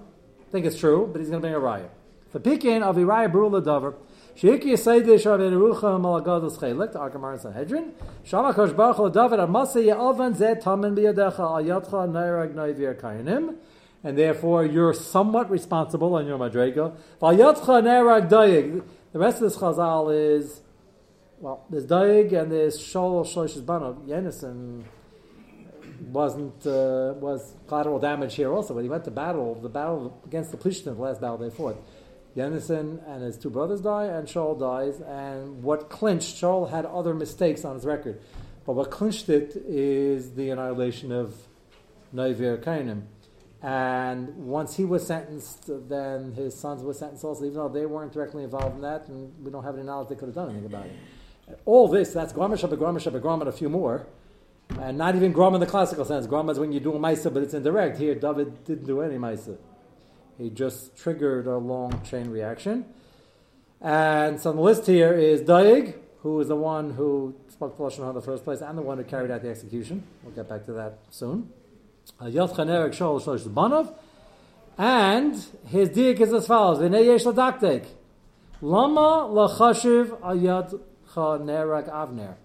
think 0.51 0.65
it's 0.65 0.79
true, 0.79 1.09
but 1.11 1.19
he's 1.19 1.29
going 1.29 1.41
to 1.41 1.45
bring 1.45 1.53
a 1.53 1.59
riot. 1.59 1.91
The 2.31 2.39
pikin 2.39 2.81
of 2.81 2.97
Uriah 2.97 3.27
Brewer 3.27 3.61
ledavar. 3.61 3.95
Sheiki 4.35 4.65
yisaydish 4.65 5.25
of 5.25 5.39
Yerucha 5.39 5.99
malagados 5.99 6.57
chelik 6.57 6.91
to 6.91 6.97
Arkamar 6.97 7.39
Sanhedrin. 7.39 7.91
Shama 8.23 8.53
kosh 8.53 8.71
baruch 8.71 8.97
ledavar 8.97 9.43
amasa 9.43 9.81
ye'alvan 9.81 10.35
zeh 10.35 10.61
tamen 10.61 10.95
biyadecha 10.95 12.09
neirag 12.11 12.53
noivir 12.53 12.99
kayanim. 12.99 13.55
And 14.03 14.17
therefore, 14.17 14.65
you're 14.65 14.93
somewhat 14.93 15.49
responsible 15.49 16.15
on 16.15 16.27
your 16.27 16.37
madrega. 16.37 16.95
Vayatcha 17.21 18.29
dayig. 18.29 18.83
The 19.13 19.19
rest 19.19 19.37
of 19.37 19.43
this 19.43 19.57
chazal 19.57 20.13
is 20.13 20.61
well, 21.43 21.65
there's 21.69 21.85
Daig 21.85 22.31
and 22.31 22.49
there's 22.49 22.79
Shol 22.79 23.25
Shlosh's 23.25 23.61
Banov. 23.61 24.07
Yenison 24.07 24.83
wasn't 26.09 26.65
uh, 26.65 27.15
was 27.19 27.53
collateral 27.67 27.99
damage 27.99 28.35
here 28.35 28.49
also. 28.49 28.73
When 28.73 28.85
he 28.85 28.89
went 28.89 29.03
to 29.03 29.11
battle, 29.11 29.55
the 29.55 29.67
battle 29.67 30.21
against 30.25 30.51
the 30.51 30.57
Plishtim, 30.57 30.95
the 30.95 31.01
last 31.01 31.19
battle 31.19 31.37
they 31.37 31.49
fought, 31.49 31.85
Yenison 32.35 33.07
and 33.07 33.23
his 33.23 33.37
two 33.37 33.49
brothers 33.49 33.81
die, 33.81 34.05
and 34.05 34.27
Shaul 34.27 34.59
dies. 34.59 34.99
And 35.01 35.63
what 35.63 35.89
clinched, 35.89 36.35
Shaul 36.35 36.69
had 36.69 36.85
other 36.85 37.13
mistakes 37.13 37.63
on 37.63 37.75
his 37.75 37.85
record, 37.85 38.19
but 38.65 38.73
what 38.73 38.91
clinched 38.91 39.29
it 39.29 39.55
is 39.67 40.33
the 40.33 40.49
annihilation 40.49 41.11
of 41.11 41.35
Naivir 42.13 42.57
Kainim. 42.63 43.03
And 43.61 44.35
once 44.45 44.75
he 44.75 44.83
was 44.83 45.07
sentenced, 45.07 45.69
then 45.87 46.33
his 46.33 46.53
sons 46.53 46.83
were 46.83 46.93
sentenced 46.93 47.23
also, 47.23 47.45
even 47.45 47.55
though 47.55 47.69
they 47.69 47.85
weren't 47.85 48.11
directly 48.11 48.43
involved 48.43 48.75
in 48.75 48.81
that, 48.81 49.07
and 49.07 49.31
we 49.43 49.51
don't 49.51 49.63
have 49.63 49.75
any 49.75 49.85
knowledge 49.85 50.09
they 50.09 50.15
could 50.15 50.27
have 50.27 50.35
done 50.35 50.49
anything 50.49 50.65
about 50.65 50.85
it. 50.85 51.59
All 51.65 51.87
this, 51.87 52.11
that's 52.11 52.33
Grama 52.33 52.55
Shabbat, 52.55 52.77
Grama 52.77 52.99
Shabbat, 52.99 53.39
and 53.39 53.47
a 53.47 53.51
few 53.51 53.69
more. 53.69 54.07
And 54.79 54.97
not 54.97 55.15
even 55.15 55.31
Grama 55.31 55.55
in 55.55 55.59
the 55.61 55.67
classical 55.67 56.03
sense. 56.03 56.25
Grama 56.27 56.51
is 56.51 56.59
when 56.59 56.71
you 56.73 56.79
do 56.79 56.93
a 56.93 56.99
Maisa, 56.99 57.33
but 57.33 57.43
it's 57.43 57.53
indirect. 57.53 57.97
Here, 57.97 58.15
David 58.15 58.63
didn't 58.65 58.85
do 58.85 59.01
any 59.01 59.15
Maisa. 59.15 59.57
He 60.37 60.49
just 60.49 60.97
triggered 60.97 61.47
a 61.47 61.57
long 61.57 62.01
chain 62.03 62.29
reaction. 62.29 62.85
And 63.81 64.39
so 64.39 64.53
the 64.53 64.61
list 64.61 64.87
here 64.87 65.13
is 65.13 65.41
Daig, 65.41 65.95
who 66.21 66.39
is 66.39 66.47
the 66.47 66.55
one 66.55 66.91
who 66.91 67.35
spoke 67.49 67.77
the 67.77 67.83
Lashon 67.83 68.07
in 68.07 68.15
the 68.15 68.21
first 68.21 68.43
place, 68.43 68.61
and 68.61 68.77
the 68.77 68.81
one 68.81 68.97
who 68.97 69.03
carried 69.03 69.29
out 69.29 69.41
the 69.41 69.49
execution. 69.49 70.03
We'll 70.23 70.33
get 70.33 70.47
back 70.49 70.65
to 70.65 70.73
that 70.73 70.99
soon. 71.09 71.49
Uh, 72.19 72.25
Yotchan 72.25 72.69
Erik 72.69 72.93
Shol 72.93 73.21
Shlosh 73.21 73.47
Banov. 73.47 73.93
And 74.77 75.35
his 75.67 75.89
diak 75.89 76.19
is 76.19 76.33
as 76.33 76.47
follows: 76.47 76.79
V'nei 76.79 77.05
yesh 77.05 77.25
ladaktek, 77.25 77.85
lama 78.61 79.27
lachashiv 79.29 80.19
ayad 80.21 80.79
nerag 81.13 81.91
avner. 81.91 82.35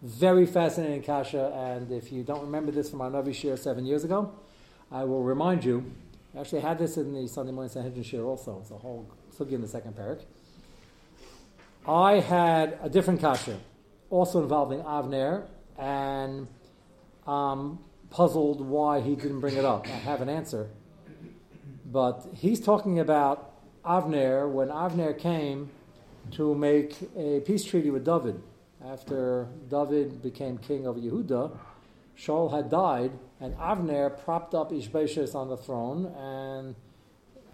Very 0.00 0.46
fascinating 0.46 1.02
kasha, 1.02 1.52
and 1.54 1.90
if 1.90 2.12
you 2.12 2.22
don't 2.22 2.42
remember 2.42 2.70
this 2.70 2.90
from 2.90 3.00
our 3.00 3.10
Navi 3.10 3.34
share 3.34 3.56
seven 3.56 3.84
years 3.84 4.04
ago, 4.04 4.32
I 4.90 5.04
will 5.04 5.22
remind 5.22 5.64
you. 5.64 5.92
I 6.34 6.40
actually 6.40 6.60
had 6.60 6.78
this 6.78 6.96
in 6.96 7.12
the 7.12 7.28
Sunday 7.28 7.52
morning 7.52 7.70
Sanhedrin 7.70 8.02
share 8.02 8.24
also. 8.24 8.58
It's 8.62 8.70
a 8.70 8.78
whole 8.78 9.06
sugi 9.36 9.52
in 9.52 9.60
the 9.60 9.68
second 9.68 9.94
parak. 9.96 10.22
I 11.86 12.20
had 12.20 12.78
a 12.82 12.88
different 12.88 13.20
kasha, 13.20 13.58
also 14.08 14.42
involving 14.42 14.80
Avner, 14.80 15.46
and 15.78 16.46
um, 17.26 17.80
puzzled 18.08 18.62
why 18.62 19.00
he 19.00 19.14
didn't 19.14 19.40
bring 19.40 19.56
it 19.56 19.64
up. 19.64 19.86
I 19.86 19.90
have 19.90 20.22
an 20.22 20.30
answer. 20.30 20.70
But 21.84 22.26
he's 22.32 22.60
talking 22.60 22.98
about 22.98 23.52
Avner 23.84 24.50
when 24.50 24.68
Avner 24.68 25.18
came 25.18 25.70
to 26.32 26.54
make 26.54 26.96
a 27.14 27.40
peace 27.40 27.64
treaty 27.64 27.90
with 27.90 28.06
David. 28.06 28.40
After 28.82 29.48
David 29.68 30.22
became 30.22 30.56
king 30.56 30.86
of 30.86 30.96
Yehuda, 30.96 31.56
Shaul 32.16 32.50
had 32.54 32.70
died, 32.70 33.12
and 33.42 33.56
Avner 33.56 34.16
propped 34.24 34.54
up 34.54 34.70
Ishbashis 34.70 35.34
on 35.34 35.48
the 35.48 35.56
throne, 35.56 36.06
and 36.16 36.76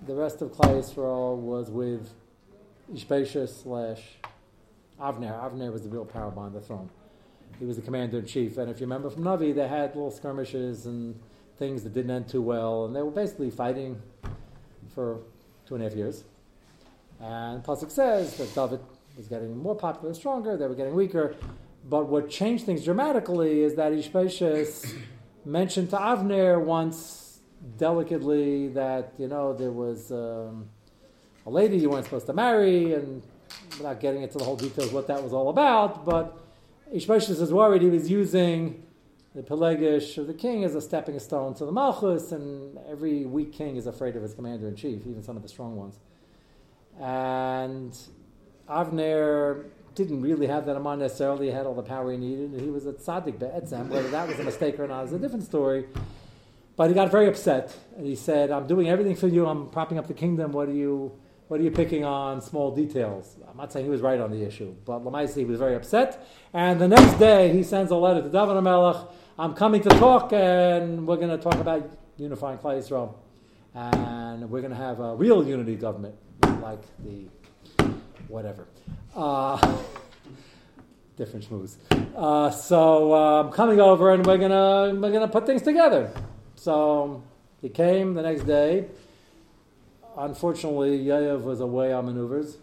the 0.07 0.15
rest 0.15 0.43
of 0.43 0.53
Klal 0.53 0.79
Yisrael 0.79 1.39
was 1.39 1.71
with 1.71 2.11
Ishbashis 2.93 3.63
slash 3.63 4.03
Avner. 5.01 5.33
Avner 5.43 5.73
was 5.73 5.83
the 5.83 5.89
real 5.89 6.05
power 6.05 6.31
behind 6.31 6.55
the 6.55 6.61
throne. 6.61 6.91
He 7.59 7.65
was 7.65 7.77
the 7.77 7.83
commander 7.83 8.19
in 8.19 8.27
chief, 8.27 8.59
and 8.59 8.71
if 8.71 8.81
you 8.81 8.87
remember 8.87 9.09
from 9.09 9.25
Navi, 9.25 9.55
they 9.55 9.67
had 9.67 9.97
little 9.97 10.11
skirmishes 10.11 10.85
and 10.85 11.19
things 11.57 11.83
that 11.85 11.95
didn't 11.95 12.11
end 12.11 12.29
too 12.29 12.43
well, 12.43 12.85
and 12.85 12.95
they 12.95 13.01
were 13.01 13.11
basically 13.11 13.51
fighting 13.51 14.01
for 14.95 15.21
two 15.67 15.75
and 15.75 15.83
a 15.83 15.89
half 15.89 15.97
years. 15.97 16.25
And 17.19 17.65
Pasuk 17.65 17.91
says 17.91 18.37
that 18.37 18.55
David 18.55 18.81
was 19.17 19.27
getting 19.27 19.57
more 19.57 19.75
popular, 19.75 20.09
and 20.09 20.17
stronger. 20.17 20.59
They 20.59 20.67
were 20.67 20.75
getting 20.75 20.95
weaker. 20.95 21.35
But 21.89 22.09
what 22.09 22.29
changed 22.29 22.67
things 22.67 22.85
dramatically 22.85 23.63
is 23.63 23.75
that 23.77 23.93
Ishbashis 23.93 24.95
mentioned 25.49 25.91
to 25.91 25.97
Avner 25.97 26.63
once 26.63 27.41
delicately 27.77 28.69
that 28.69 29.15
you 29.19 29.29
know 29.29 29.53
there 29.53 29.73
was 29.73 30.13
um, 30.13 30.69
a 31.47 31.51
lady 31.51 31.79
you 31.79 31.91
weren't 31.91 32.05
supposed 32.05 32.27
to 32.27 32.33
marry, 32.33 32.93
and 32.93 33.23
without 33.79 34.01
getting 34.01 34.23
into 34.23 34.39
the 34.39 34.45
whole 34.45 34.57
details 34.57 34.93
what 34.93 35.07
that 35.07 35.23
was 35.23 35.33
all 35.33 35.49
about, 35.49 36.05
but 36.05 36.39
Ishmael 36.93 37.19
is 37.19 37.53
worried 37.53 37.83
he 37.83 37.89
was 37.89 38.11
using 38.11 38.83
the 39.35 39.43
Pelegish 39.43 40.19
of 40.19 40.27
the 40.27 40.35
king 40.35 40.65
as 40.65 40.75
a 40.75 40.81
stepping 40.81 41.19
stone 41.19 41.55
to 41.55 41.65
the 41.65 41.73
Malchus, 41.73 42.33
and 42.33 42.79
every 42.89 43.25
weak 43.25 43.53
king 43.53 43.77
is 43.77 43.87
afraid 43.87 44.17
of 44.17 44.23
his 44.23 44.35
commander 44.35 44.69
in 44.69 44.77
chief, 44.77 45.07
even 45.07 45.23
some 45.23 45.37
of 45.37 45.43
the 45.43 45.49
strong 45.49 45.77
ones. 45.77 45.99
And 47.01 47.97
Avner 48.69 49.67
didn't 50.05 50.23
really 50.23 50.47
have 50.47 50.67
that 50.67 50.81
mind 50.81 51.01
necessarily. 51.01 51.47
He 51.47 51.53
had 51.53 51.67
all 51.67 51.75
the 51.75 51.83
power 51.83 52.11
he 52.11 52.17
needed. 52.17 52.61
He 52.61 52.71
was 52.71 52.87
a 52.87 52.93
tzaddik 52.93 53.39
be'etzem. 53.39 53.89
Whether 53.89 54.11
that 54.11 54.29
was 54.29 54.39
a 54.39 54.45
mistake 54.45 54.79
or 54.79 54.87
not 54.87 55.07
is 55.07 55.13
a 55.13 55.19
different 55.19 55.45
story. 55.45 55.87
But 56.77 56.89
he 56.89 56.95
got 56.95 57.11
very 57.11 57.27
upset, 57.27 57.77
and 57.97 58.07
he 58.07 58.15
said, 58.15 58.51
"I'm 58.51 58.67
doing 58.67 58.89
everything 58.89 59.17
for 59.17 59.27
you. 59.27 59.47
I'm 59.47 59.69
propping 59.69 59.99
up 59.99 60.07
the 60.07 60.15
kingdom. 60.15 60.53
What 60.53 60.69
are 60.69 60.73
you, 60.73 61.13
what 61.49 61.59
are 61.59 61.63
you 61.65 61.73
picking 61.73 62.05
on 62.05 62.41
small 62.41 62.75
details?" 62.75 63.37
I'm 63.51 63.57
not 63.57 63.73
saying 63.73 63.85
he 63.85 63.91
was 63.91 64.01
right 64.01 64.21
on 64.21 64.31
the 64.31 64.45
issue, 64.45 64.75
but 64.85 65.05
Lamaisi 65.05 65.45
was 65.47 65.59
very 65.59 65.75
upset. 65.75 66.25
And 66.53 66.81
the 66.81 66.87
next 66.87 67.19
day, 67.19 67.53
he 67.53 67.65
sends 67.65 67.91
a 67.91 67.97
letter 67.97 68.23
to 68.23 68.29
David 68.29 68.61
Melech. 68.63 68.97
I'm 69.39 69.55
coming 69.55 69.83
to 69.83 69.89
talk, 69.91 70.33
and 70.33 71.07
we're 71.07 71.17
going 71.17 71.37
to 71.37 71.39
talk 71.39 71.57
about 71.57 71.91
unifying 72.17 72.59
Klal 72.59 72.79
Yisrael, 72.79 73.15
and 73.75 74.49
we're 74.49 74.61
going 74.61 74.71
to 74.71 74.77
have 74.77 75.01
a 75.01 75.17
real 75.17 75.45
unity 75.45 75.75
government, 75.75 76.15
like 76.63 76.83
the 77.05 77.27
whatever. 78.29 78.69
Uh, 79.15 79.79
different 81.17 81.49
schmooze. 81.49 81.77
Uh, 82.17 82.51
so 82.51 83.15
I'm 83.15 83.47
um, 83.47 83.53
coming 83.53 83.81
over, 83.81 84.13
and 84.13 84.25
we're 84.25 84.39
gonna 84.39 84.95
we're 84.99 85.13
gonna 85.13 85.29
put 85.29 85.47
things 85.47 85.63
together. 85.63 86.13
So 86.55 87.23
he 87.61 87.69
came 87.69 88.15
the 88.15 88.23
next 88.23 88.45
day. 88.45 88.87
Unfortunately, 90.17 90.99
Yoav 91.05 91.43
was 91.43 91.61
away 91.61 91.93
on 91.93 92.07
maneuvers, 92.07 92.57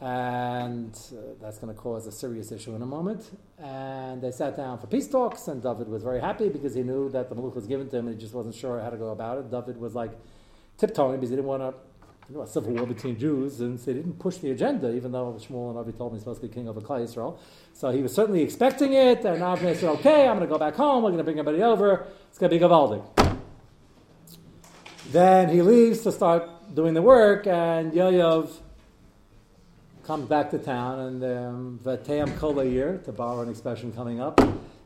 and 0.00 0.92
uh, 1.12 1.34
that's 1.40 1.58
going 1.58 1.72
to 1.72 1.80
cause 1.80 2.08
a 2.08 2.12
serious 2.12 2.50
issue 2.50 2.74
in 2.74 2.82
a 2.82 2.86
moment. 2.86 3.38
And 3.58 4.20
they 4.20 4.32
sat 4.32 4.56
down 4.56 4.78
for 4.78 4.88
peace 4.88 5.06
talks, 5.06 5.46
and 5.46 5.62
David 5.62 5.88
was 5.88 6.02
very 6.02 6.20
happy 6.20 6.48
because 6.48 6.74
he 6.74 6.82
knew 6.82 7.08
that 7.10 7.28
the 7.28 7.36
Maluk 7.36 7.54
was 7.54 7.68
given 7.68 7.88
to 7.88 7.96
him, 7.98 8.08
and 8.08 8.16
he 8.16 8.20
just 8.20 8.34
wasn't 8.34 8.56
sure 8.56 8.80
how 8.80 8.90
to 8.90 8.96
go 8.96 9.10
about 9.10 9.38
it. 9.38 9.50
David 9.50 9.76
was 9.76 9.94
like 9.94 10.10
tiptoeing 10.76 11.18
because 11.18 11.30
he 11.30 11.36
didn't 11.36 11.48
want 11.48 11.62
to 11.62 11.74
you 12.28 12.36
know, 12.36 12.42
a 12.42 12.46
civil 12.46 12.72
war 12.72 12.86
between 12.86 13.18
Jews, 13.18 13.60
and 13.60 13.78
so 13.78 13.86
they 13.86 13.94
didn't 13.94 14.18
push 14.18 14.36
the 14.38 14.50
agenda, 14.50 14.94
even 14.94 15.12
though 15.12 15.38
Shmuel 15.40 15.70
and 15.70 15.78
Avi 15.78 15.92
told 15.92 16.12
me 16.12 16.16
he's 16.16 16.22
supposed 16.22 16.40
to 16.40 16.48
be 16.48 16.54
king 16.54 16.68
of 16.68 16.76
Klal 16.76 17.02
Yisrael. 17.02 17.38
So 17.74 17.90
he 17.90 18.02
was 18.02 18.14
certainly 18.14 18.42
expecting 18.42 18.92
it, 18.92 19.24
and 19.24 19.42
Avner 19.42 19.74
said, 19.74 19.90
okay, 19.98 20.26
I'm 20.26 20.36
going 20.36 20.48
to 20.48 20.52
go 20.52 20.58
back 20.58 20.74
home, 20.74 21.02
we're 21.02 21.10
going 21.10 21.18
to 21.18 21.24
bring 21.24 21.38
everybody 21.38 21.62
over, 21.62 22.06
it's 22.28 22.38
going 22.38 22.50
to 22.50 22.58
be 22.58 22.64
Gavaldi. 22.64 23.02
Then 25.10 25.48
he 25.50 25.62
leaves 25.62 26.00
to 26.02 26.12
start 26.12 26.74
doing 26.74 26.94
the 26.94 27.02
work, 27.02 27.46
and 27.46 27.92
Yoav 27.92 28.50
comes 30.04 30.26
back 30.26 30.50
to 30.52 30.58
town, 30.58 31.00
and 31.00 31.24
um, 31.24 31.80
Vateam 31.82 32.36
Kola 32.38 32.64
year, 32.64 33.00
to 33.04 33.12
borrow 33.12 33.42
an 33.42 33.50
expression 33.50 33.92
coming 33.92 34.20
up, 34.20 34.40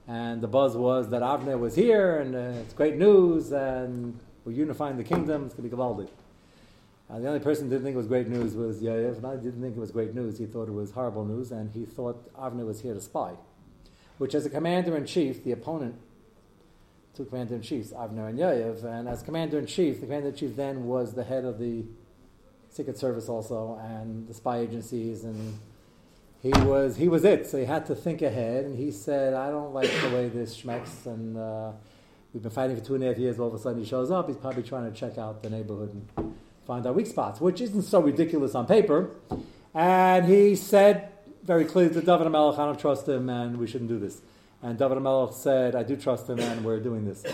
and 0.09 0.41
the 0.41 0.49
buzz 0.49 0.77
was 0.77 1.11
that 1.11 1.23
Avner 1.23 1.59
was 1.59 1.75
here, 1.75 2.19
and 2.19 2.35
uh, 2.35 2.61
it's 2.61 2.75
great 2.75 2.97
news, 2.97 3.53
and 3.53 4.19
we're 4.45 4.53
unifying 4.53 4.97
the 4.97 5.05
kingdom, 5.05 5.45
it's 5.45 5.55
going 5.55 5.69
to 5.69 5.77
be 5.77 5.81
Gavaldi. 5.81 6.09
Uh, 7.09 7.21
the 7.21 7.29
only 7.29 7.41
person 7.41 7.65
who 7.65 7.71
didn't 7.71 7.85
think 7.85 7.95
it 7.95 7.99
was 7.99 8.09
great 8.09 8.29
news 8.29 8.55
was 8.55 8.81
Yair, 8.81 9.17
and 9.17 9.25
I 9.25 9.37
didn't 9.37 9.63
think 9.63 9.77
it 9.77 9.81
was 9.81 9.93
great 9.93 10.15
news. 10.15 10.39
He 10.39 10.47
thought 10.47 10.69
it 10.69 10.73
was 10.73 10.91
horrible 10.91 11.25
news, 11.25 11.53
and 11.53 11.71
he 11.71 11.85
thought 11.85 12.33
Avner 12.35 12.67
was 12.67 12.81
here 12.81 12.95
to 12.95 13.01
spy. 13.01 13.35
Which, 14.19 14.35
as 14.35 14.45
a 14.45 14.51
commander 14.51 14.97
in 14.97 15.07
chief, 15.07 15.45
the 15.45 15.53
opponent, 15.53 15.95
two 17.15 17.25
commander 17.25 17.55
in 17.55 17.63
chiefs, 17.63 17.93
Avner 17.93 18.29
and 18.29 18.39
Yair, 18.39 18.83
and 18.85 19.09
as 19.09 19.23
commander 19.23 19.59
in 19.59 19.67
chief, 19.67 20.01
the 20.01 20.07
commander 20.07 20.31
in 20.31 20.35
chief 20.35 20.57
then 20.57 20.87
was 20.87 21.15
the 21.15 21.23
head 21.23 21.45
of 21.45 21.61
the 21.61 21.85
Secret 22.71 22.99
Service 22.99 23.29
also, 23.29 23.79
and 23.81 24.27
the 24.27 24.35
spy 24.35 24.59
agencies, 24.59 25.23
and 25.23 25.59
he 26.43 26.51
was 26.51 26.97
he 26.97 27.09
was 27.09 27.25
it. 27.25 27.47
So 27.47 27.59
he 27.59 27.65
had 27.65 27.87
to 27.87 27.95
think 27.95 28.21
ahead, 28.21 28.65
and 28.65 28.77
he 28.77 28.91
said, 28.91 29.33
"I 29.33 29.51
don't 29.51 29.73
like 29.73 29.91
the 30.03 30.11
way 30.11 30.29
this 30.29 30.61
schmecks," 30.61 31.07
and 31.07 31.37
uh, 31.37 31.71
we've 32.35 32.43
been 32.43 32.51
fighting 32.51 32.77
for 32.77 32.85
two 32.85 32.97
and 32.97 33.05
a 33.05 33.09
half 33.09 33.19
years. 33.19 33.39
All 33.39 33.47
of 33.47 33.55
a 33.55 33.59
sudden, 33.59 33.81
he 33.81 33.87
shows 33.87 34.11
up. 34.11 34.27
He's 34.27 34.37
probably 34.37 34.65
trying 34.65 34.93
to 34.93 34.99
check 34.99 35.19
out 35.19 35.43
the 35.43 35.51
neighborhood. 35.51 35.93
And, 36.17 36.35
find 36.67 36.85
our 36.87 36.93
weak 36.93 37.07
spots, 37.07 37.41
which 37.41 37.61
isn't 37.61 37.83
so 37.83 38.01
ridiculous 38.01 38.55
on 38.55 38.67
paper. 38.67 39.11
And 39.73 40.27
he 40.27 40.57
said 40.57 41.13
very 41.45 41.65
clearly 41.65 41.95
to 41.95 42.01
David 42.01 42.29
Melech, 42.31 42.59
I 42.59 42.65
don't 42.67 42.79
trust 42.79 43.09
him 43.09 43.29
and 43.29 43.59
we 43.59 43.67
shouldn't 43.67 43.89
do 43.89 43.99
this. 43.99 44.21
And 44.63 44.79
David 44.79 45.01
Melech 45.01 45.33
said, 45.33 45.77
I 45.77 45.85
do 45.85 45.97
trust 45.97 46.29
him 46.29 46.41
and 46.41 46.65
we're 46.65 46.81
doing 46.81 47.05
this. 47.05 47.25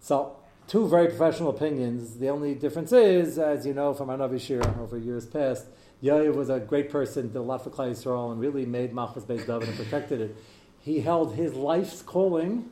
So, 0.00 0.36
two 0.66 0.88
very 0.88 1.06
professional 1.06 1.50
opinions. 1.50 2.18
The 2.18 2.28
only 2.30 2.54
difference 2.54 2.92
is, 2.92 3.38
as 3.38 3.64
you 3.64 3.74
know 3.74 3.94
from 3.94 4.10
our 4.10 4.38
Shir 4.38 4.60
over 4.80 4.98
years 4.98 5.26
past, 5.26 5.66
Yair 6.02 6.34
was 6.34 6.50
a 6.50 6.58
great 6.58 6.90
person, 6.90 7.28
did 7.28 7.36
a 7.36 7.42
lot 7.42 7.62
for 7.62 7.70
Klal 7.70 7.90
Yisrael, 7.90 8.32
and 8.32 8.40
really 8.40 8.66
made 8.66 8.92
Machmas 8.92 9.24
Beis 9.24 9.46
David 9.46 9.68
and 9.68 9.76
protected 9.76 10.20
it. 10.20 10.36
He 10.80 11.00
held 11.00 11.34
his 11.34 11.54
life's 11.54 12.02
calling 12.02 12.70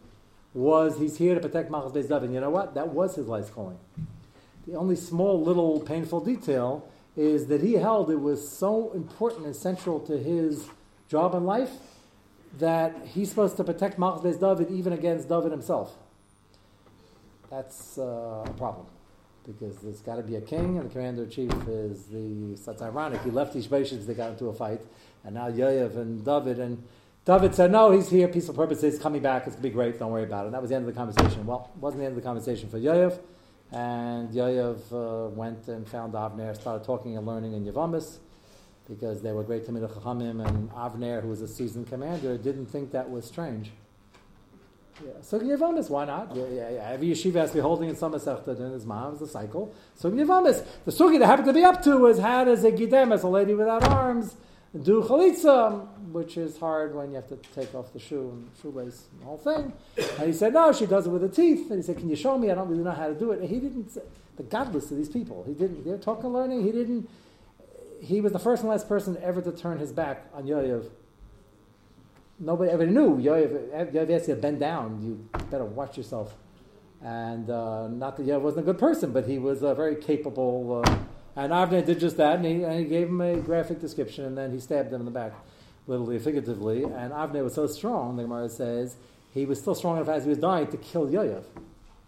was 0.53 0.99
he's 0.99 1.17
here 1.17 1.35
to 1.35 1.41
protect 1.41 1.71
Machmas 1.71 1.95
Beis 1.95 2.09
David. 2.09 2.33
You 2.33 2.41
know 2.41 2.51
what? 2.51 2.75
That 2.75 2.89
was 2.89 3.15
his 3.15 3.27
life's 3.27 3.51
calling. 3.51 3.79
The 4.66 4.75
only 4.75 4.97
small 4.97 5.42
little 5.42 5.81
painful 5.81 6.21
detail 6.21 6.88
is 7.16 7.47
that 7.47 7.62
he 7.62 7.75
held 7.75 8.11
it 8.11 8.21
was 8.21 8.49
so 8.49 8.92
important 8.92 9.45
and 9.47 9.54
central 9.54 10.00
to 10.00 10.19
his 10.19 10.66
job 11.09 11.35
in 11.35 11.45
life 11.45 11.71
that 12.59 12.95
he's 13.07 13.28
supposed 13.28 13.57
to 13.57 13.64
protect 13.64 13.99
Machzes 13.99 14.38
David 14.38 14.71
even 14.71 14.92
against 14.92 15.28
David 15.28 15.50
himself. 15.50 15.95
That's 17.50 17.99
uh, 17.99 18.45
a 18.47 18.54
problem 18.57 18.87
because 19.47 19.76
there's 19.78 20.00
got 20.00 20.16
to 20.16 20.23
be 20.23 20.37
a 20.37 20.40
king 20.40 20.78
and 20.78 20.88
the 20.88 20.92
commander 20.92 21.25
in 21.25 21.31
chief 21.31 21.52
is 21.69 22.04
the. 22.04 22.57
That's 22.64 22.81
ironic. 22.81 23.23
He 23.23 23.31
left 23.31 23.52
these 23.52 23.66
Ishbaishis, 23.66 24.07
they 24.07 24.14
got 24.14 24.31
into 24.31 24.47
a 24.47 24.54
fight, 24.54 24.81
and 25.25 25.35
now 25.35 25.50
Yoav 25.50 25.97
and 25.97 26.25
David 26.25 26.59
and. 26.59 26.83
David 27.25 27.54
said, 27.54 27.71
No, 27.71 27.92
he's 27.92 28.11
here, 28.11 28.26
peaceful 28.26 28.54
purposes, 28.54 28.99
coming 28.99 29.23
back, 29.23 29.47
it's 29.47 29.54
going 29.54 29.62
to 29.62 29.69
be 29.69 29.73
great, 29.73 29.97
don't 29.97 30.11
worry 30.11 30.25
about 30.25 30.42
it. 30.42 30.47
And 30.47 30.54
that 30.54 30.61
was 30.61 30.71
the 30.71 30.76
end 30.76 30.88
of 30.88 30.92
the 30.92 30.99
conversation. 30.99 31.47
Well, 31.47 31.71
it 31.73 31.81
wasn't 31.81 32.00
the 32.00 32.07
end 32.07 32.16
of 32.16 32.23
the 32.23 32.26
conversation 32.26 32.69
for 32.69 32.78
Yoav. 32.78 33.16
And 33.73 34.29
Yoav 34.31 34.81
uh, 34.93 35.31
went 35.31 35.67
and 35.69 35.88
found 35.88 36.12
Avner, 36.12 36.55
started 36.55 36.85
talking 36.85 37.17
and 37.17 37.26
learning 37.26 37.55
in 37.55 37.64
Yavamis 37.64 38.19
because 38.88 39.23
they 39.23 39.33
were 39.33 39.43
great 39.43 39.67
Tamid 39.67 39.88
Chachamim, 39.88 40.47
and 40.47 40.71
Avner, 40.73 41.23
who 41.23 41.29
was 41.29 41.41
a 41.41 41.49
seasoned 41.49 41.88
commander, 41.88 42.37
didn't 42.37 42.67
think 42.67 42.93
that 42.93 43.11
was 43.11 43.25
strange. 43.25 43.71
Yeah. 45.02 45.12
So 45.23 45.41
Yavamis, 45.41 45.88
why 45.88 46.05
not? 46.05 46.37
Yeah, 46.37 46.47
yeah, 46.52 46.71
yeah. 46.71 46.91
Every 46.91 47.09
yeshiva 47.09 47.37
has 47.37 47.50
to 47.50 47.57
be 47.57 47.61
holding 47.61 47.88
in 47.88 47.97
some 47.97 48.12
Masechta 48.12 48.59
in 48.61 48.73
his 48.73 48.85
mom, 48.85 49.17
a 49.23 49.26
cycle. 49.26 49.75
So 49.95 50.11
Yavamis, 50.11 50.64
the 50.85 50.93
sugi 50.93 51.19
that 51.19 51.26
happened 51.26 51.47
to 51.49 51.55
be 51.55 51.64
up 51.64 51.83
to 51.85 51.97
was 51.97 52.19
had 52.19 52.49
as 52.49 52.64
a 52.64 52.73
gidem, 52.73 53.12
as 53.12 53.23
a 53.23 53.29
lady 53.29 53.55
without 53.55 53.85
arms, 53.85 54.37
do 54.81 55.02
chalitza, 55.02 55.87
which 56.12 56.37
is 56.38 56.57
hard 56.57 56.95
when 56.95 57.11
you 57.11 57.17
have 57.17 57.29
to 57.29 57.37
take 57.55 57.75
off 57.75 57.93
the 57.93 57.99
shoe 57.99 58.31
and 58.31 58.50
shoelace 58.61 59.05
and 59.12 59.21
the 59.21 59.25
whole 59.26 59.37
thing. 59.37 59.73
And 60.19 60.26
he 60.26 60.33
said, 60.33 60.55
no, 60.55 60.73
she 60.73 60.87
does 60.87 61.07
it 61.07 61.11
with 61.11 61.23
the 61.23 61.29
teeth. 61.29 61.71
And 61.71 61.79
he 61.79 61.83
said, 61.83 61.99
can 61.99 62.09
you 62.09 62.17
show 62.17 62.38
me? 62.38 62.50
I 62.50 62.55
don't 62.55 62.69
really 62.69 62.83
know 62.83 62.93
how 62.93 63.09
to 63.09 63.14
do 63.14 63.33
it. 63.33 63.41
And 63.41 63.49
he 63.49 63.61
didn't, 63.61 63.97
the 64.37 64.43
godless 64.43 64.91
of 64.91 64.97
these 64.97 65.11
people, 65.11 65.45
he 65.47 65.52
didn't, 65.52 65.85
they're 65.85 65.99
talking 65.99 66.31
learning, 66.33 66.64
he 66.64 66.73
didn't, 66.73 67.09
he 68.00 68.21
was 68.21 68.33
the 68.33 68.38
first 68.38 68.62
and 68.62 68.71
last 68.71 68.88
person 68.88 69.17
ever 69.23 69.43
to 69.43 69.52
turn 69.52 69.79
his 69.79 69.93
back 69.93 70.26
on 70.35 70.45
Yoav. 70.45 70.88
Nobody 72.41 72.71
ever 72.71 72.87
knew. 72.87 73.19
Yoav, 73.19 73.93
Yoav 73.93 74.11
you 74.11 74.35
to 74.35 74.41
bend 74.41 74.59
down, 74.59 75.02
you 75.02 75.41
better 75.50 75.64
watch 75.64 75.97
yourself. 75.97 76.35
And 77.05 77.50
uh, 77.50 77.88
not 77.88 78.17
that 78.17 78.26
Yoav 78.26 78.41
wasn't 78.41 78.62
a 78.62 78.73
good 78.73 78.79
person, 78.79 79.12
but 79.12 79.26
he 79.26 79.38
was 79.38 79.62
a 79.62 79.75
very 79.75 79.97
capable 79.97 80.83
uh, 80.85 80.99
and 81.35 81.53
Avner 81.53 81.85
did 81.85 82.01
just 82.01 82.17
that, 82.19 82.37
and 82.37 82.45
he, 82.45 82.62
and 82.62 82.79
he 82.79 82.85
gave 82.85 83.09
him 83.09 83.21
a 83.21 83.37
graphic 83.37 83.81
description, 83.81 84.25
and 84.25 84.37
then 84.37 84.53
he 84.53 84.61
stabbed 84.61 84.93
him 84.93 85.01
in 85.01 85.05
the 85.05 85.11
back, 85.11 85.33
literally 85.87 86.19
figuratively. 86.19 86.85
And 86.85 87.12
Avner 87.12 87.43
was 87.43 87.55
so 87.55 87.67
strong, 87.67 88.17
the 88.17 88.25
Gemara 88.25 88.49
says, 88.49 88.97
he 89.33 89.47
was 89.47 89.59
still 89.59 89.75
strong 89.75 89.97
enough 89.97 90.09
as 90.09 90.25
he 90.25 90.29
was 90.29 90.39
dying 90.39 90.67
to 90.69 90.77
kill 90.77 91.09
Yoav. 91.09 91.45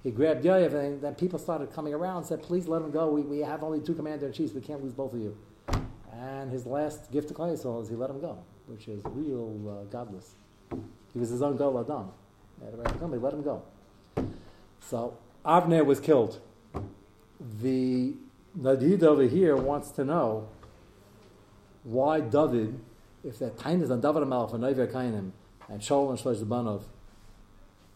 He 0.02 0.10
grabbed 0.10 0.44
Yoav, 0.44 0.74
and 0.74 1.00
then 1.00 1.14
people 1.14 1.38
started 1.38 1.72
coming 1.72 1.94
around 1.94 2.18
and 2.18 2.26
said, 2.26 2.42
Please 2.42 2.68
let 2.68 2.82
him 2.82 2.90
go. 2.90 3.08
We, 3.08 3.22
we 3.22 3.38
have 3.38 3.64
only 3.64 3.80
two 3.80 3.94
commander 3.94 4.26
in 4.26 4.32
chiefs. 4.34 4.52
We 4.52 4.60
can't 4.60 4.82
lose 4.82 4.92
both 4.92 5.14
of 5.14 5.20
you. 5.20 5.36
And 6.12 6.50
his 6.50 6.66
last 6.66 7.10
gift 7.10 7.28
to 7.28 7.34
Klal 7.34 7.52
is 7.52 7.88
he 7.88 7.94
let 7.94 8.10
him 8.10 8.20
go, 8.20 8.38
which 8.66 8.86
is 8.88 9.00
real 9.06 9.58
uh, 9.66 9.84
godless. 9.90 10.34
He 11.14 11.18
was 11.18 11.30
his 11.30 11.40
own 11.40 11.56
Gol 11.56 11.80
Adam. 11.80 12.10
He 12.60 13.16
let 13.16 13.32
him 13.32 13.42
go. 13.42 13.62
So 14.80 15.16
Avner 15.44 15.84
was 15.84 16.00
killed. 16.00 16.40
The 17.60 18.14
Nadid 18.58 19.02
over 19.02 19.24
here 19.24 19.56
wants 19.56 19.90
to 19.92 20.04
know 20.04 20.48
why 21.82 22.20
David, 22.20 22.78
if 23.24 23.38
that 23.40 23.58
time 23.58 23.82
is 23.82 23.90
on 23.90 24.00
David 24.00 24.22
Amalf 24.22 24.54
and 24.54 24.62
Neivir 24.62 24.90
Kainim 24.90 25.32
and 25.68 25.80
Shaul 25.80 26.10
and 26.10 26.18
Shlosh 26.18 26.42
Banov 26.44 26.82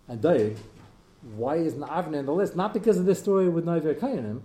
and 0.09 0.21
David, 0.21 0.59
why 1.37 1.57
isn't 1.57 1.81
Avner 1.81 2.19
in 2.19 2.27
the 2.27 2.33
list? 2.33 2.57
Not 2.57 2.75
because 2.75 2.99
of 2.99 3.07
this 3.07 3.19
story 3.19 3.49
with 3.49 3.65
Neivir 3.65 3.99
Kainim, 3.99 4.41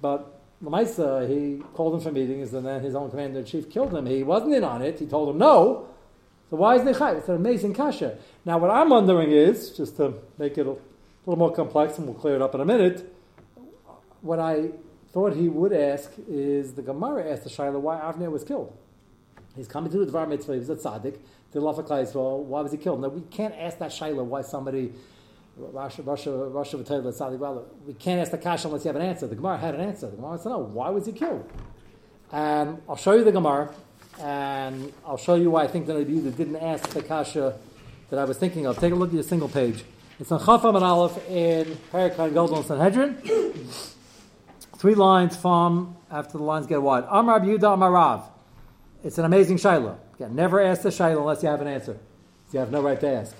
but 0.00 0.40
Lamaisa, 0.64 1.28
he 1.28 1.62
called 1.74 1.94
him 1.94 2.00
for 2.00 2.12
meetings 2.12 2.54
and 2.54 2.66
then 2.66 2.82
his 2.82 2.94
own 2.94 3.10
commander 3.10 3.40
in 3.40 3.44
chief 3.44 3.68
killed 3.68 3.94
him. 3.94 4.06
He 4.06 4.22
wasn't 4.22 4.54
in 4.54 4.64
on 4.64 4.80
it. 4.80 4.98
He 4.98 5.06
told 5.06 5.28
him 5.28 5.38
no. 5.38 5.88
So 6.50 6.56
why 6.56 6.76
isn't 6.76 6.86
he? 6.86 7.04
It's 7.04 7.28
an 7.28 7.36
amazing 7.36 7.74
kasha. 7.74 8.18
Now, 8.44 8.58
what 8.58 8.70
I'm 8.70 8.90
wondering 8.90 9.30
is, 9.30 9.70
just 9.70 9.96
to 9.96 10.14
make 10.38 10.58
it 10.58 10.66
a 10.66 10.76
little 11.26 11.38
more 11.38 11.52
complex, 11.52 11.98
and 11.98 12.06
we'll 12.06 12.14
clear 12.14 12.36
it 12.36 12.42
up 12.42 12.54
in 12.54 12.60
a 12.60 12.64
minute, 12.64 13.12
what 14.20 14.38
I 14.38 14.70
thought 15.12 15.34
he 15.34 15.48
would 15.48 15.72
ask 15.72 16.10
is 16.28 16.72
the 16.72 16.82
Gemara 16.82 17.30
asked 17.30 17.44
the 17.44 17.50
Shaila 17.50 17.78
why 17.78 17.98
Avner 17.98 18.30
was 18.30 18.44
killed. 18.44 18.76
He's 19.54 19.68
coming 19.68 19.92
to 19.92 19.98
the 19.98 20.10
Dvar 20.10 20.26
Mitzvah, 20.26 20.54
he 20.54 20.58
was 20.58 20.70
a 20.70 20.76
tzaddik, 20.76 21.18
did 21.52 21.62
Lafa 21.62 21.86
Klaisrael, 21.86 22.42
why 22.44 22.62
was 22.62 22.72
he 22.72 22.78
killed? 22.78 23.02
Now, 23.02 23.08
we 23.08 23.20
can't 23.20 23.54
ask 23.58 23.78
that 23.78 23.90
Shaila 23.90 24.24
why 24.24 24.40
somebody, 24.40 24.94
Russia, 25.58 26.00
Russia, 26.02 26.30
Russia, 26.30 26.78
tzaddik, 26.78 27.38
well, 27.38 27.66
we 27.86 27.92
can't 27.92 28.20
ask 28.20 28.30
the 28.30 28.38
Kasha 28.38 28.68
unless 28.68 28.84
you 28.84 28.88
have 28.88 28.96
an 28.96 29.02
answer. 29.02 29.26
The 29.26 29.36
Gemara 29.36 29.58
had 29.58 29.74
an 29.74 29.82
answer. 29.82 30.08
The 30.08 30.16
Gemara 30.16 30.38
to 30.38 30.48
know, 30.48 30.58
why 30.60 30.88
was 30.88 31.04
he 31.04 31.12
killed? 31.12 31.46
And 32.32 32.80
I'll 32.88 32.96
show 32.96 33.12
you 33.12 33.24
the 33.24 33.32
Gemara, 33.32 33.74
and 34.18 34.90
I'll 35.06 35.18
show 35.18 35.34
you 35.34 35.50
why 35.50 35.64
I 35.64 35.66
think 35.66 35.86
the 35.86 35.92
Nabi 35.92 36.24
that 36.24 36.38
didn't 36.38 36.56
ask 36.56 36.88
the 36.88 37.02
Kasha 37.02 37.58
that 38.08 38.18
I 38.18 38.24
was 38.24 38.38
thinking 38.38 38.64
of. 38.64 38.78
Take 38.78 38.92
a 38.92 38.96
look 38.96 39.10
at 39.10 39.14
your 39.14 39.22
single 39.22 39.50
page. 39.50 39.84
It's 40.18 40.32
on 40.32 40.40
Chafam 40.40 40.76
and 40.76 40.84
Aleph 40.84 41.28
in 41.28 41.76
Parakan 41.92 42.32
Goldon 42.32 42.64
Sanhedrin. 42.64 43.18
Three 44.82 44.96
lines 44.96 45.36
from 45.36 45.96
after 46.10 46.38
the 46.38 46.42
lines 46.42 46.66
get 46.66 46.82
wide. 46.82 47.04
Amar 47.08 47.38
Yehuda 47.38 47.74
Amar. 47.74 48.28
It's 49.04 49.16
an 49.16 49.24
amazing 49.24 49.58
shaila. 49.58 49.96
Again, 50.16 50.34
never 50.34 50.60
ask 50.60 50.82
the 50.82 50.88
shaila 50.88 51.18
unless 51.18 51.40
you 51.40 51.50
have 51.50 51.60
an 51.60 51.68
answer. 51.68 52.00
You 52.50 52.58
have 52.58 52.72
no 52.72 52.82
right 52.82 52.98
to 52.98 53.08
ask. 53.08 53.36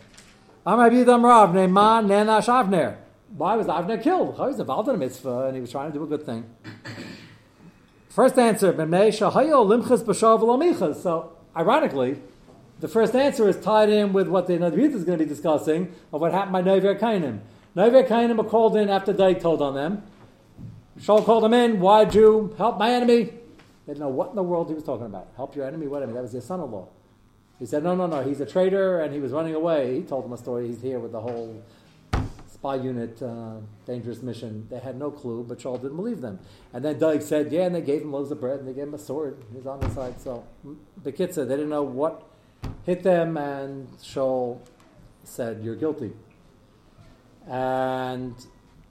Amar 0.65 0.89
Yehuda 0.91 1.17
Amar 1.17 1.49
Rav. 1.49 1.51
Neman 1.51 2.07
Nenash 2.07 2.47
Avner. 2.47 2.95
Why 3.37 3.57
was 3.57 3.67
Avner 3.67 4.01
killed? 4.01 4.37
He 4.37 4.41
was 4.41 4.61
involved 4.61 4.89
in 4.89 4.95
a 4.95 4.99
mitzvah 4.99 5.47
and 5.47 5.57
he 5.57 5.61
was 5.61 5.73
trying 5.73 5.91
to 5.91 5.99
do 5.99 6.05
a 6.05 6.07
good 6.07 6.25
thing. 6.25 6.45
First 8.09 8.39
answer, 8.39 8.73
So, 10.95 11.33
ironically, 11.57 12.23
the 12.79 12.87
first 12.87 13.17
answer 13.17 13.49
is 13.49 13.57
tied 13.57 13.89
in 13.89 14.13
with 14.13 14.29
what 14.29 14.47
the 14.47 14.53
Nadrit 14.53 14.95
is 14.95 15.03
going 15.03 15.19
to 15.19 15.25
be 15.25 15.29
discussing 15.29 15.93
of 16.13 16.21
what 16.21 16.31
happened 16.31 16.53
by 16.53 16.63
Nover 16.63 16.97
Kainim. 16.97 17.41
Nover 17.77 18.07
Kainim 18.07 18.37
were 18.37 18.45
called 18.45 18.77
in 18.77 18.89
after 18.89 19.13
Daig 19.13 19.41
told 19.41 19.61
on 19.61 19.75
them. 19.75 20.05
Shaul 21.01 21.25
called 21.25 21.45
him 21.45 21.55
in. 21.55 21.81
Why'd 21.81 22.15
you 22.15 22.55
help 22.59 22.79
my 22.79 22.93
enemy? 22.93 23.25
They 23.25 23.95
didn't 23.95 24.01
know 24.01 24.09
what 24.09 24.31
in 24.31 24.37
the 24.37 24.43
world 24.43 24.69
he 24.69 24.75
was 24.75 24.85
talking 24.85 25.07
about. 25.07 25.29
Help 25.37 25.57
your 25.57 25.67
enemy? 25.67 25.87
What 25.87 26.03
enemy? 26.03 26.15
That 26.15 26.23
was 26.23 26.33
his 26.33 26.45
son-in-law. 26.45 26.89
He 27.59 27.67
said, 27.67 27.83
no, 27.83 27.95
no, 27.95 28.07
no, 28.07 28.23
he's 28.23 28.41
a 28.41 28.47
traitor 28.47 29.01
and 29.01 29.13
he 29.13 29.21
was 29.21 29.33
running 29.33 29.55
away. 29.55 29.97
He 29.97 30.03
told 30.03 30.25
them 30.25 30.33
a 30.33 30.37
story. 30.37 30.67
He's 30.67 30.83
here 30.83 30.99
with 30.99 31.13
the 31.13 31.21
whole 31.21 31.63
spy 32.53 32.77
unit, 32.77 33.21
uh, 33.23 33.57
dangerous 33.87 34.23
mission. 34.23 34.67
They 34.71 34.79
had 34.79 34.97
no 34.99 35.11
clue, 35.11 35.45
but 35.49 35.59
Shaul 35.59 35.81
didn't 35.81 35.97
believe 35.97 36.21
them. 36.21 36.39
And 36.73 36.85
then 36.85 36.99
Doeg 36.99 37.23
said, 37.23 37.51
yeah, 37.53 37.63
and 37.63 37.75
they 37.75 37.81
gave 37.81 38.03
him 38.03 38.13
loaves 38.13 38.31
of 38.31 38.41
bread 38.41 38.61
and 38.61 38.69
they 38.69 38.73
gave 38.73 38.85
him 38.85 38.95
a 38.95 38.99
sword. 38.99 39.43
He's 39.55 39.67
on 39.67 39.81
the 39.81 39.91
side. 39.91 40.21
So, 40.21 40.45
the 41.03 41.13
kid 41.13 41.35
said, 41.35 41.49
they 41.49 41.57
didn't 41.57 41.71
know 41.71 41.83
what 41.83 42.23
hit 42.85 43.03
them, 43.03 43.37
and 43.37 43.89
Shaul 43.99 44.61
said, 45.25 45.63
you're 45.63 45.77
guilty. 45.77 46.13
And 47.49 48.35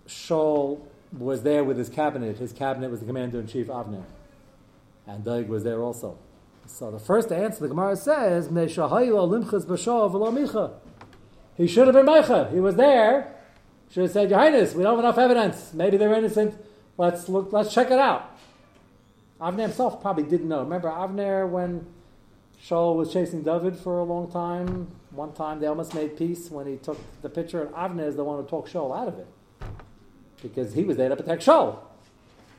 Shaul 0.07 0.81
was 1.17 1.43
there 1.43 1.63
with 1.63 1.77
his 1.77 1.89
cabinet. 1.89 2.37
His 2.37 2.53
cabinet 2.53 2.89
was 2.89 2.99
the 2.99 3.05
commander 3.05 3.39
in 3.39 3.47
chief 3.47 3.67
Avner, 3.67 4.03
and 5.05 5.23
Doeg 5.23 5.47
was 5.47 5.63
there 5.63 5.81
also. 5.81 6.17
So 6.67 6.91
the 6.91 6.99
first 6.99 7.31
answer 7.31 7.61
the 7.61 7.67
Gemara 7.67 7.95
says. 7.95 8.47
He 11.57 11.67
should 11.67 11.87
have 11.87 11.95
been 11.95 12.05
Meicha. 12.05 12.51
He 12.53 12.59
was 12.59 12.75
there. 12.75 13.35
Should 13.91 14.03
have 14.03 14.11
said, 14.11 14.29
Your 14.29 14.39
Highness, 14.39 14.73
we 14.73 14.83
don't 14.83 14.95
have 14.95 15.03
enough 15.03 15.17
evidence. 15.17 15.73
Maybe 15.73 15.97
they're 15.97 16.13
innocent. 16.13 16.55
Let's 16.97 17.27
look. 17.27 17.51
Let's 17.51 17.73
check 17.73 17.91
it 17.91 17.99
out. 17.99 18.37
Avner 19.41 19.61
himself 19.61 20.01
probably 20.01 20.23
didn't 20.23 20.47
know. 20.47 20.59
Remember 20.61 20.87
Avner 20.87 21.49
when 21.49 21.85
Shaul 22.63 22.95
was 22.95 23.11
chasing 23.11 23.41
David 23.41 23.75
for 23.75 23.99
a 23.99 24.03
long 24.03 24.31
time. 24.31 24.87
One 25.09 25.33
time 25.33 25.59
they 25.59 25.67
almost 25.67 25.93
made 25.93 26.15
peace 26.17 26.49
when 26.49 26.67
he 26.67 26.77
took 26.77 26.97
the 27.21 27.29
picture, 27.29 27.63
and 27.63 27.75
Avner 27.75 28.07
is 28.07 28.15
the 28.15 28.23
one 28.23 28.41
who 28.41 28.47
talked 28.47 28.71
Shaul 28.71 28.97
out 28.97 29.09
of 29.09 29.19
it 29.19 29.27
because 30.41 30.73
he 30.73 30.83
was 30.83 30.97
there 30.97 31.09
to 31.09 31.15
protect 31.15 31.45
Shaul. 31.45 31.77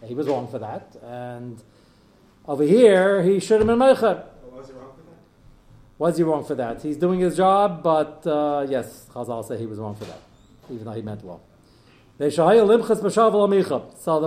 He 0.04 0.14
was 0.14 0.26
wrong 0.26 0.48
for 0.48 0.58
that, 0.58 0.96
and 1.02 1.62
over 2.46 2.64
here 2.64 3.22
he 3.22 3.38
should 3.38 3.60
have 3.60 3.66
been 3.66 3.78
Meichel. 3.78 4.24
Was 4.50 4.68
he 4.68 4.74
wrong 4.74 4.92
for 4.96 5.02
that? 5.02 5.18
Was 5.98 6.16
he 6.16 6.22
wrong 6.24 6.44
for 6.44 6.54
that? 6.56 6.82
He's 6.82 6.96
doing 6.96 7.20
his 7.20 7.36
job, 7.36 7.82
but 7.82 8.26
uh, 8.26 8.66
yes, 8.68 9.06
Chazal 9.12 9.46
say 9.46 9.58
he 9.58 9.66
was 9.66 9.78
wrong 9.78 9.94
for 9.94 10.04
that, 10.06 10.20
even 10.70 10.84
though 10.84 10.92
he 10.92 11.02
meant 11.02 11.22
well. 11.22 11.42
So 12.18 12.28
the 12.28 12.30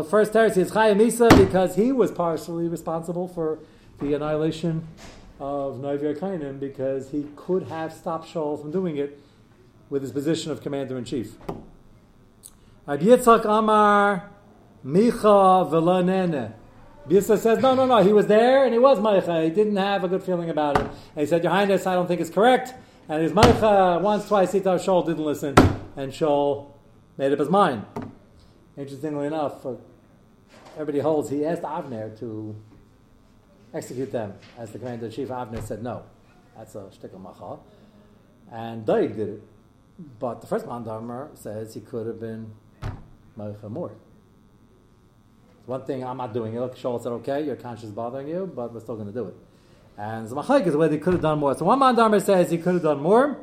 first 0.10 0.34
heresy 0.34 0.62
is 0.62 0.72
Chayim 0.72 1.02
Isa 1.02 1.30
because 1.38 1.76
he 1.76 1.92
was 1.92 2.12
partially 2.12 2.68
responsible 2.68 3.28
for 3.28 3.60
the 4.00 4.14
annihilation 4.14 4.88
of 5.40 5.76
Noivir 5.76 6.18
Kainim 6.18 6.60
because 6.60 7.12
he 7.12 7.28
could 7.36 7.64
have 7.64 7.94
stopped 7.94 8.28
Shaul 8.28 8.60
from 8.60 8.72
doing 8.72 8.98
it 8.98 9.20
with 9.90 10.02
his 10.02 10.12
position 10.12 10.52
of 10.52 10.62
commander 10.62 10.98
in 10.98 11.06
chief. 11.06 11.36
Yitzchak 12.88 13.46
Amar 13.46 14.30
Micha 14.86 15.70
Velanene. 15.70 16.54
Bisa 17.08 17.38
says, 17.38 17.60
no, 17.60 17.76
no, 17.76 17.86
no, 17.86 18.04
he 18.04 18.12
was 18.12 18.26
there 18.28 18.64
and 18.66 18.74
he 18.74 18.80
was 18.80 18.98
Meicha. 19.00 19.44
He 19.44 19.52
didn't 19.52 19.76
have 19.76 20.04
a 20.04 20.08
good 20.08 20.24
feeling 20.24 20.50
about 20.50 20.80
it. 20.80 20.86
And 20.86 21.22
he 21.22 21.26
said, 21.26 21.44
Your 21.44 21.52
Highness, 21.52 21.86
I 21.86 21.94
don't 21.94 22.08
think 22.08 22.20
it's 22.20 22.32
correct. 22.32 22.74
And 23.08 23.22
his 23.22 23.32
Meicha 23.32 24.02
once, 24.02 24.28
twice, 24.28 24.52
thought 24.52 24.82
Shaul 24.82 25.06
didn't 25.06 25.24
listen. 25.24 25.56
And 25.96 26.12
Shaul 26.12 26.72
made 27.18 27.32
up 27.32 27.40
his 27.40 27.50
mind. 27.50 27.86
Interestingly 28.76 29.28
enough, 29.28 29.66
uh, 29.66 29.76
everybody 30.74 31.00
holds 31.00 31.30
he 31.30 31.46
asked 31.46 31.62
Avner 31.62 32.18
to 32.20 32.56
execute 33.74 34.12
them. 34.12 34.34
As 34.58 34.72
the 34.72 34.80
commander 34.80 35.06
in 35.06 35.12
chief, 35.12 35.30
Avner 35.30 35.64
said 35.64 35.84
no. 35.84 36.04
That's 36.58 36.74
a 36.76 36.90
shtickle 36.92 37.22
macha. 37.22 37.60
And 38.52 38.86
Daig 38.86 39.16
did 39.16 39.30
it. 39.30 39.44
But 40.20 40.42
the 40.42 40.48
first 40.48 40.66
Mandamer 40.66 41.38
says 41.38 41.74
he 41.74 41.82
could 41.82 42.08
have 42.08 42.20
been 42.20 42.52
Meicha 43.38 43.70
more. 43.70 43.92
One 45.66 45.84
thing 45.84 46.04
I'm 46.04 46.18
not 46.18 46.34
doing. 46.34 46.60
Look, 46.60 46.78
Shaul 46.78 47.02
said, 47.02 47.12
okay, 47.14 47.44
your 47.44 47.56
conscience 47.56 47.90
is 47.90 47.92
bothering 47.92 48.28
you, 48.28 48.52
but 48.54 48.74
we're 48.74 48.80
still 48.80 48.96
going 48.96 49.08
to 49.08 49.14
do 49.14 49.26
it. 49.28 49.36
And 49.98 50.28
the 50.28 50.36
Machaik 50.36 50.68
is 50.68 50.76
where 50.76 50.90
he 50.90 50.98
could 50.98 51.14
have 51.14 51.22
done 51.22 51.40
more. 51.40 51.58
So 51.58 51.66
one 51.66 51.80
Mandamer 51.80 52.22
says 52.22 52.52
he 52.52 52.58
could 52.58 52.74
have 52.76 52.84
done 52.84 53.02
more. 53.02 53.40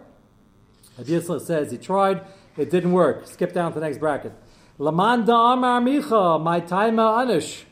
Abiyasla 1.00 1.40
says 1.40 1.72
he 1.72 1.78
tried, 1.78 2.22
it 2.57 2.70
didn't 2.70 2.92
work. 2.92 3.26
Skip 3.26 3.52
down 3.52 3.72
to 3.72 3.81
the 3.81 3.87
next 3.87 3.98
bracket. 3.98 4.33
Lamanda 4.78 5.55
Amar 5.55 5.81
Micha, 5.81 6.42
my 6.42 6.61
taima 6.61 7.24
anish. 7.24 7.64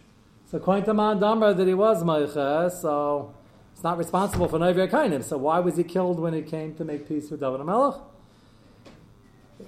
So 0.50 0.58
according 0.58 0.84
to 0.84 0.94
Mandamar 0.94 1.56
that 1.56 1.66
he 1.66 1.74
was 1.74 2.02
Meicha, 2.02 2.70
so 2.72 3.34
it's 3.72 3.84
not 3.84 3.98
responsible 3.98 4.48
for 4.48 4.58
Novi 4.58 4.86
Kainim. 4.88 5.22
So 5.22 5.36
why 5.36 5.60
was 5.60 5.76
he 5.76 5.84
killed 5.84 6.18
when 6.18 6.34
he 6.34 6.42
came 6.42 6.74
to 6.74 6.84
make 6.84 7.06
peace 7.06 7.30
with 7.30 7.40
David 7.40 7.64
Melech? 7.64 8.00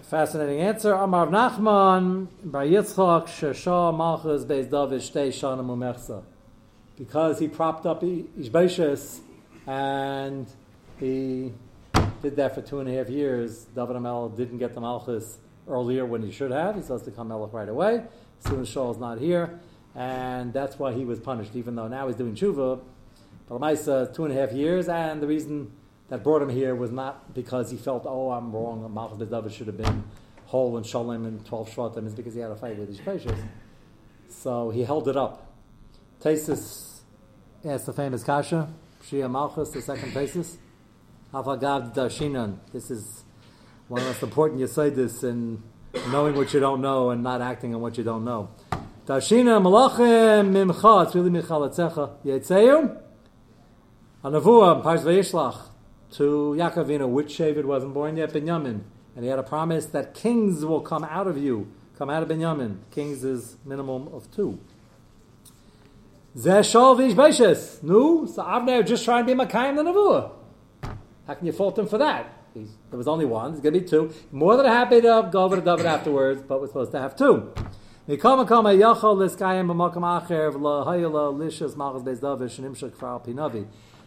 Fascinating 0.01 0.61
answer. 0.61 0.93
Amar 0.95 1.27
Nachman, 1.27 2.29
Bar 2.45 2.65
Yitzchak, 2.65 3.27
Shesha, 3.27 3.97
Malchus, 3.97 4.45
Beis 4.45 4.71
David, 4.71 5.01
Shtei, 5.01 5.29
Shana, 5.29 5.65
Mumechsa. 5.65 6.23
Because 6.97 7.39
he 7.39 7.49
propped 7.49 7.85
up 7.87 8.03
Ishbeshus 8.03 9.21
and 9.67 10.47
he 10.99 11.53
did 12.23 12.37
that 12.37 12.55
for 12.55 12.63
two 12.63 12.81
and 12.81 12.89
a 12.89 12.93
half 12.93 13.09
years, 13.09 13.65
David 13.75 13.97
Amel 13.97 14.29
didn't 14.31 14.59
get 14.59 14.75
the 14.75 14.81
Malchus 14.81 15.39
earlier 15.69 16.07
when 16.07 16.23
he 16.23 16.31
should 16.31 16.51
have. 16.51 16.77
He's 16.77 16.85
supposed 16.85 17.05
to 17.07 17.11
come 17.11 17.29
Melech 17.29 17.53
right 17.53 17.69
away, 17.69 18.05
as 18.39 18.51
soon 18.51 18.61
as 18.61 18.69
Shaul's 18.69 18.99
not 18.99 19.19
here. 19.19 19.61
And 19.95 20.53
that's 20.53 20.79
why 20.79 20.93
he 20.93 21.05
was 21.05 21.21
punished, 21.21 21.55
even 21.55 21.75
though 21.75 21.89
now 21.89 22.07
he's 22.07 22.17
doing 22.17 22.35
tshuva. 22.35 22.81
But 23.49 23.61
Lamaisa, 23.61 24.15
two 24.15 24.25
and 24.25 24.37
a 24.37 24.41
half 24.41 24.53
years, 24.53 24.89
and 24.89 25.23
the 25.23 25.27
reason 25.27 25.73
that 26.13 26.23
brought 26.23 26.43
him 26.43 26.51
here 26.51 26.75
was 26.75 26.91
not 26.91 27.33
because 27.33 27.71
he 27.71 27.79
felt, 27.79 28.05
oh, 28.05 28.33
I'm 28.33 28.53
wrong, 28.53 28.87
Malchus 28.93 29.27
David 29.31 29.51
should 29.51 29.67
have 29.69 29.79
been 29.79 30.05
whole 30.45 30.77
and 30.77 30.85
Shalom 30.85 31.25
and 31.25 31.43
12 31.47 31.71
Shvatim, 31.71 32.05
It's 32.05 32.15
because 32.15 32.35
he 32.35 32.41
had 32.41 32.51
a 32.51 32.55
fight 32.55 32.79
with 32.79 32.89
his 32.89 33.01
precious. 33.01 33.41
So 34.29 34.69
he 34.69 34.85
held 34.85 35.09
it 35.09 35.17
up. 35.17 35.51
Tesis 36.21 37.01
asked 37.65 37.87
the 37.87 37.95
famous 37.95 38.23
Kasha, 38.25 38.69
Shia 39.03 39.31
Malchus, 39.31 39.71
the 39.71 39.81
second 39.81 40.13
Tesis. 40.13 40.59
Havagav 41.33 41.95
Darshinan. 41.95 42.59
This 42.75 42.91
is 42.91 43.25
one 43.89 44.03
of 44.03 44.07
the 44.07 44.13
most 44.13 44.23
important 44.23 44.61
Yesaidis 44.61 45.25
in 45.25 45.63
knowing 46.11 46.37
what 46.37 46.53
you 46.53 46.61
don't 46.61 46.83
know 46.83 47.09
and 47.09 47.23
not 47.23 47.41
acting 47.41 47.75
on 47.75 47.81
what 47.81 47.97
you 47.97 48.05
don't 48.05 48.27
know. 48.27 48.51
Darshina 49.07 49.63
Malachim 49.63 50.53
Mimcha, 50.53 51.07
it's 51.07 51.15
really 51.15 51.31
Michalatzecha. 51.31 52.23
Yetzeu. 52.23 53.01
Anavua, 54.23 54.85
Parsh 54.85 55.01
Vayishlach 55.01 55.72
to 56.13 56.55
Yaakovina, 56.59 57.09
which 57.09 57.37
David 57.37 57.67
wasn't 57.67 57.95
born 57.95 58.17
yet, 58.17 58.33
Binyamin. 58.33 58.83
And 59.15 59.25
he 59.25 59.27
had 59.27 59.39
a 59.39 59.43
promise 59.43 59.87
that 59.87 60.15
kings 60.15 60.65
will 60.65 60.81
come 60.81 61.05
out 61.05 61.27
of 61.27 61.37
you, 61.37 61.71
come 61.99 62.11
out 62.11 62.23
of 62.23 62.29
Binyamin. 62.29 62.79
Kings 62.91 63.25
is 63.25 63.57
minimum 63.65 64.09
of 64.09 64.31
two. 64.35 64.59
Zeshal 66.37 66.97
v'ishbeshes. 66.97 67.83
No, 67.83 68.27
so 68.27 68.43
Avner 68.43 68.87
just 68.87 69.05
trying 69.05 69.27
to 69.27 69.35
be 69.35 69.39
Makayim 69.39 69.77
the 69.77 69.83
Nevuah. 69.83 70.31
How 71.27 71.35
can 71.35 71.47
you 71.47 71.53
fault 71.53 71.79
him 71.79 71.87
for 71.87 71.99
that? 71.99 72.33
He's, 72.55 72.71
there 72.91 72.99
was 72.99 73.09
only 73.09 73.25
one. 73.25 73.53
There's 73.53 73.63
going 73.63 73.75
to 73.75 73.81
be 73.81 73.87
two. 73.87 74.13
More 74.31 74.57
than 74.57 74.67
happy 74.67 75.01
to 75.01 75.29
go 75.31 75.45
over 75.45 75.57
to 75.57 75.63
David 75.63 75.87
afterwards, 75.87 76.43
but 76.43 76.61
we're 76.61 76.67
supposed 76.67 76.93
to 76.93 77.01
have 77.01 77.17
two. 77.17 77.53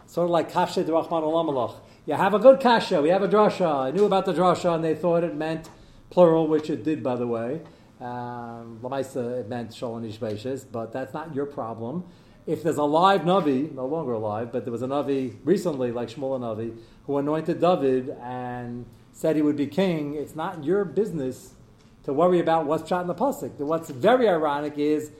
Sort 0.07 0.25
of 0.25 0.31
like 0.31 0.51
kafshe 0.51 0.85
d'rachman 0.85 1.23
olamalach. 1.23 1.75
You 2.05 2.13
have 2.13 2.33
a 2.33 2.39
good 2.39 2.59
kasha. 2.59 3.01
We 3.01 3.09
have 3.09 3.23
a 3.23 3.27
drasha. 3.27 3.87
I 3.87 3.91
knew 3.91 4.05
about 4.05 4.25
the 4.25 4.33
drasha, 4.33 4.75
and 4.75 4.83
they 4.83 4.93
thought 4.93 5.23
it 5.23 5.35
meant 5.35 5.69
plural, 6.09 6.47
which 6.47 6.69
it 6.69 6.83
did, 6.83 7.01
by 7.01 7.15
the 7.15 7.27
way. 7.27 7.61
Um, 7.99 8.79
Lamaisa, 8.83 9.39
it 9.39 9.49
meant 9.49 9.73
Shalom 9.73 10.03
Ishbaishis, 10.03 10.65
but 10.71 10.91
that's 10.91 11.13
not 11.13 11.33
your 11.33 11.45
problem. 11.45 12.05
If 12.45 12.61
there's 12.61 12.77
a 12.77 12.83
live 12.83 13.21
Navi, 13.21 13.73
no 13.73 13.87
longer 13.87 14.13
alive, 14.13 14.51
but 14.51 14.65
there 14.65 14.71
was 14.71 14.83
a 14.83 14.87
Navi 14.87 15.35
recently, 15.43 15.91
like 15.91 16.09
Shmuel 16.09 16.39
Navi, 16.39 16.77
who 17.05 17.17
anointed 17.17 17.59
David 17.59 18.15
and 18.21 18.85
said 19.13 19.35
he 19.35 19.41
would 19.41 19.55
be 19.55 19.65
king, 19.65 20.13
it's 20.13 20.35
not 20.35 20.63
your 20.63 20.85
business 20.85 21.55
to 22.03 22.13
worry 22.13 22.39
about 22.39 22.65
what's 22.65 22.87
shot 22.87 23.01
in 23.01 23.07
the 23.07 23.15
pasuk. 23.15 23.57
What's 23.57 23.89
very 23.89 24.29
ironic 24.29 24.77
is, 24.77 25.11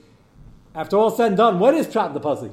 after 0.74 0.96
all 0.96 1.10
said 1.10 1.28
and 1.28 1.36
done, 1.36 1.58
what 1.58 1.74
is 1.74 1.90
shot 1.92 2.08
in 2.08 2.14
the 2.14 2.20
pasuk? 2.20 2.52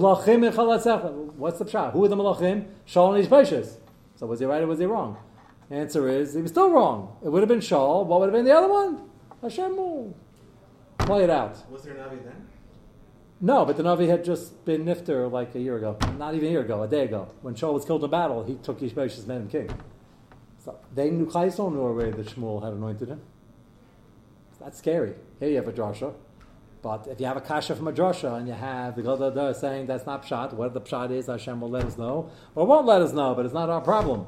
Malachim 0.00 0.46
and 0.46 1.38
What's 1.38 1.58
the 1.58 1.68
shot? 1.68 1.92
Who 1.92 2.04
are 2.04 2.08
the 2.08 2.16
malachim? 2.16 2.66
Shaul 2.86 3.16
and 3.16 3.26
Ishbaishis. 3.26 3.76
So 4.16 4.26
was 4.26 4.40
he 4.40 4.46
right 4.46 4.62
or 4.62 4.66
was 4.66 4.78
he 4.78 4.86
wrong? 4.86 5.16
The 5.68 5.76
answer 5.76 6.08
is 6.08 6.34
he 6.34 6.42
was 6.42 6.50
still 6.50 6.70
wrong. 6.70 7.16
It 7.24 7.28
would 7.28 7.40
have 7.42 7.48
been 7.48 7.60
Shaul. 7.60 8.06
What 8.06 8.20
would 8.20 8.26
have 8.26 8.34
been 8.34 8.44
the 8.44 8.54
other 8.54 8.68
one? 8.68 9.08
Hashem 9.42 9.76
will 9.76 10.16
play 10.98 11.24
it 11.24 11.30
out. 11.30 11.70
Was 11.70 11.82
there 11.82 11.94
a 11.94 11.98
Navi 11.98 12.22
then? 12.24 12.46
No, 13.40 13.64
but 13.64 13.76
the 13.76 13.82
Navi 13.82 14.08
had 14.08 14.24
just 14.24 14.64
been 14.64 14.84
nifter 14.84 15.30
like 15.30 15.54
a 15.54 15.60
year 15.60 15.76
ago. 15.76 15.98
Not 16.16 16.34
even 16.34 16.48
a 16.48 16.50
year 16.52 16.62
ago, 16.62 16.82
a 16.82 16.88
day 16.88 17.04
ago. 17.04 17.28
When 17.42 17.54
Shaul 17.54 17.74
was 17.74 17.84
killed 17.84 18.02
in 18.02 18.10
battle, 18.10 18.44
he 18.44 18.54
took 18.54 18.80
Ishbaish's 18.80 19.26
men 19.26 19.42
and 19.42 19.50
king. 19.50 19.70
So 20.64 20.78
they 20.94 21.10
knew 21.10 21.26
Chayson 21.26 21.72
knew 21.72 21.80
already 21.80 22.12
that 22.12 22.26
Shmuel 22.26 22.62
had 22.62 22.72
anointed 22.72 23.08
him. 23.08 23.20
That's 24.58 24.78
scary. 24.78 25.14
Here 25.38 25.50
you 25.50 25.56
have 25.56 25.68
a 25.68 25.72
drasha. 25.72 26.14
But 26.82 27.06
if 27.08 27.20
you 27.20 27.26
have 27.26 27.36
a 27.36 27.40
kasha 27.40 27.74
from 27.74 27.88
a 27.88 27.92
drasha 27.92 28.36
and 28.38 28.46
you 28.46 28.54
have 28.54 28.96
the 28.96 29.02
Gadada 29.02 29.54
saying 29.56 29.86
that's 29.86 30.06
not 30.06 30.24
pshat, 30.24 30.52
what 30.52 30.72
the 30.72 30.80
pshat 30.80 31.10
is, 31.10 31.26
Hashem 31.26 31.60
will 31.60 31.70
let 31.70 31.84
us 31.84 31.98
know, 31.98 32.30
or 32.54 32.66
won't 32.66 32.86
let 32.86 33.02
us 33.02 33.12
know, 33.12 33.34
but 33.34 33.44
it's 33.44 33.54
not 33.54 33.68
our 33.68 33.80
problem. 33.80 34.26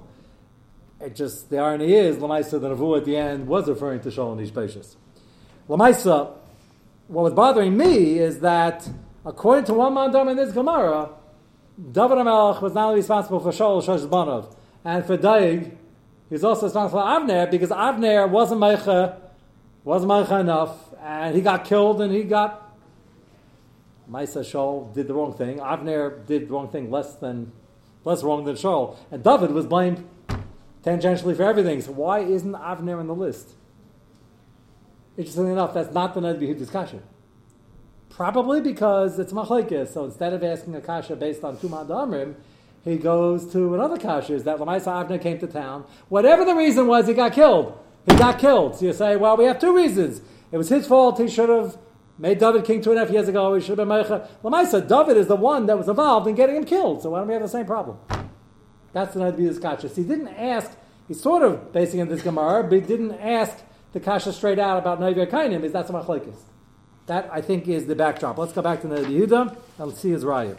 It 1.00 1.14
just, 1.14 1.50
the 1.50 1.58
irony 1.58 1.94
is, 1.94 2.16
Lamaisa, 2.16 2.60
the 2.60 2.74
Navu 2.74 2.98
at 2.98 3.04
the 3.04 3.16
end 3.16 3.46
was 3.46 3.68
referring 3.68 4.00
to 4.00 4.08
Shaul 4.08 4.36
and 4.36 4.50
Ishbaishis. 4.50 4.96
Lamaisa, 5.68 6.32
what 7.06 7.22
was 7.22 7.32
bothering 7.32 7.76
me 7.76 8.18
is 8.18 8.40
that, 8.40 8.88
according 9.24 9.64
to 9.66 9.74
one 9.74 9.94
mandam 9.94 10.30
in 10.30 10.36
this 10.36 10.52
Gemara, 10.52 11.10
David 11.78 12.18
HaMelech 12.18 12.60
was 12.60 12.74
not 12.74 12.86
only 12.86 12.96
responsible 12.96 13.38
for 13.38 13.50
Shaul 13.50 13.80
Shoshbanov 13.82 14.56
and 14.84 15.04
for 15.06 15.16
Daig, 15.16 15.76
he's 16.28 16.42
also 16.42 16.66
responsible 16.66 17.00
for 17.00 17.06
Avner, 17.06 17.48
because 17.48 17.70
Avner 17.70 18.28
wasn't 18.28 18.60
Meicha, 18.60 19.16
wasn't 19.84 20.10
Meicha 20.10 20.40
enough, 20.40 20.87
and 21.08 21.34
he 21.34 21.40
got 21.40 21.64
killed, 21.64 22.02
and 22.02 22.12
he 22.12 22.22
got 22.22 22.76
Maisa 24.10 24.40
Shaul 24.40 24.92
did 24.94 25.08
the 25.08 25.14
wrong 25.14 25.32
thing. 25.32 25.58
Avner 25.58 26.26
did 26.26 26.48
the 26.48 26.52
wrong 26.52 26.68
thing 26.68 26.90
less 26.90 27.14
than 27.14 27.50
less 28.04 28.22
wrong 28.22 28.44
than 28.44 28.56
Shaul, 28.56 28.96
and 29.10 29.24
David 29.24 29.52
was 29.52 29.66
blamed 29.66 30.06
tangentially 30.84 31.34
for 31.34 31.44
everything. 31.44 31.80
So 31.80 31.92
why 31.92 32.20
isn't 32.20 32.52
Avner 32.52 32.98
on 32.98 33.06
the 33.06 33.14
list? 33.14 33.54
Interestingly 35.16 35.52
enough, 35.52 35.72
that's 35.72 35.92
not 35.94 36.14
the 36.14 36.20
Ned 36.20 36.38
discussion. 36.58 37.02
Probably 38.10 38.60
because 38.60 39.18
it's 39.18 39.32
machlekes. 39.32 39.88
So 39.94 40.04
instead 40.04 40.34
of 40.34 40.44
asking 40.44 40.74
a 40.74 40.80
kasha 40.80 41.16
based 41.16 41.42
on 41.42 41.56
Tumad 41.56 41.88
Amrim, 41.88 42.34
he 42.84 42.96
goes 42.96 43.50
to 43.52 43.74
another 43.74 43.96
kasha. 43.96 44.34
Is 44.34 44.44
that 44.44 44.58
Lamaisa 44.58 45.08
Avner 45.08 45.20
came 45.20 45.38
to 45.38 45.46
town? 45.46 45.84
Whatever 46.10 46.44
the 46.44 46.54
reason 46.54 46.86
was, 46.86 47.06
he 47.06 47.14
got 47.14 47.32
killed. 47.32 47.78
He 48.08 48.16
got 48.16 48.38
killed. 48.38 48.76
So 48.76 48.86
you 48.86 48.92
say, 48.92 49.16
well, 49.16 49.36
we 49.38 49.44
have 49.44 49.58
two 49.58 49.74
reasons. 49.74 50.20
It 50.50 50.56
was 50.56 50.68
his 50.68 50.86
fault. 50.86 51.18
He 51.18 51.28
should 51.28 51.48
have 51.48 51.76
made 52.18 52.38
David 52.38 52.64
king 52.64 52.82
two 52.82 52.90
and 52.90 52.98
a 52.98 53.04
half 53.04 53.12
years 53.12 53.28
ago. 53.28 53.54
He 53.54 53.60
should 53.60 53.78
have 53.78 53.88
been 53.88 53.88
Meicha. 53.88 54.28
Lamaisa, 54.42 54.86
David 54.86 55.16
is 55.16 55.26
the 55.26 55.36
one 55.36 55.66
that 55.66 55.76
was 55.76 55.88
involved 55.88 56.26
in 56.26 56.34
getting 56.34 56.56
him 56.56 56.64
killed. 56.64 57.02
So 57.02 57.10
why 57.10 57.18
don't 57.18 57.28
we 57.28 57.34
have 57.34 57.42
the 57.42 57.48
same 57.48 57.66
problem? 57.66 57.98
That's 58.92 59.14
the 59.14 59.30
Ned 59.30 59.62
kasha. 59.62 59.88
He 59.88 60.02
didn't 60.02 60.28
ask. 60.28 60.70
He's 61.06 61.20
sort 61.20 61.42
of 61.42 61.72
basing 61.72 62.00
in 62.00 62.08
this 62.08 62.22
Gemara, 62.22 62.64
but 62.64 62.72
he 62.72 62.80
didn't 62.80 63.12
ask 63.12 63.56
the 63.92 64.00
kasha 64.00 64.32
straight 64.32 64.58
out 64.58 64.78
about 64.78 65.00
Naiver 65.00 65.26
Kainim. 65.26 65.62
Is 65.62 65.72
that's 65.72 65.90
a 65.90 65.92
machlekes. 65.92 66.40
That 67.06 67.28
I 67.32 67.40
think 67.40 67.68
is 67.68 67.86
the 67.86 67.94
backdrop. 67.94 68.36
Let's 68.36 68.52
go 68.52 68.62
back 68.62 68.82
to 68.82 68.88
Ned 68.88 69.06
Yehuda 69.06 69.56
and 69.78 69.94
see 69.94 70.10
his 70.10 70.24
raya. 70.24 70.58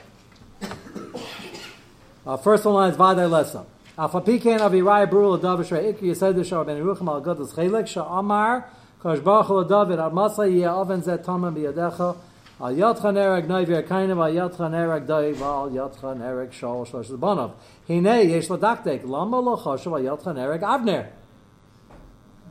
Uh, 2.25 2.37
first 2.37 2.65
one 2.65 2.75
line 2.75 2.91
is 2.91 2.97
Vadai 2.97 3.29
Lesa. 3.29 3.65
Afapiken 3.97 4.59
aviraya 4.59 5.09
brul 5.09 5.39
adav 5.39 5.59
shrei 5.59 5.93
ikri 5.93 6.09
yised 6.09 6.45
shar 6.47 6.63
ben 6.63 6.81
ruchim 6.81 7.07
al 7.07 7.21
gadus 7.21 7.53
chelek 7.53 7.85
sha'amar 7.85 8.65
kosh 9.01 9.19
baruch 9.19 9.67
David 9.69 9.99
al 9.99 10.11
masa 10.11 10.45
yeh 10.49 10.67
oven 10.67 11.01
biyadecha 11.01 12.15
al 12.59 12.73
nereg 13.13 13.49
al 13.49 14.69
nereg 14.69 15.09
al 15.09 16.15
nereg 16.15 17.51
hine 17.87 18.23
yesh 18.23 18.47
ladaktek 18.49 19.07
lama 19.07 19.39
lo 19.39 19.55
choshev 19.57 19.93
al 19.93 20.33
nereg 20.33 20.61
avner 20.61 21.07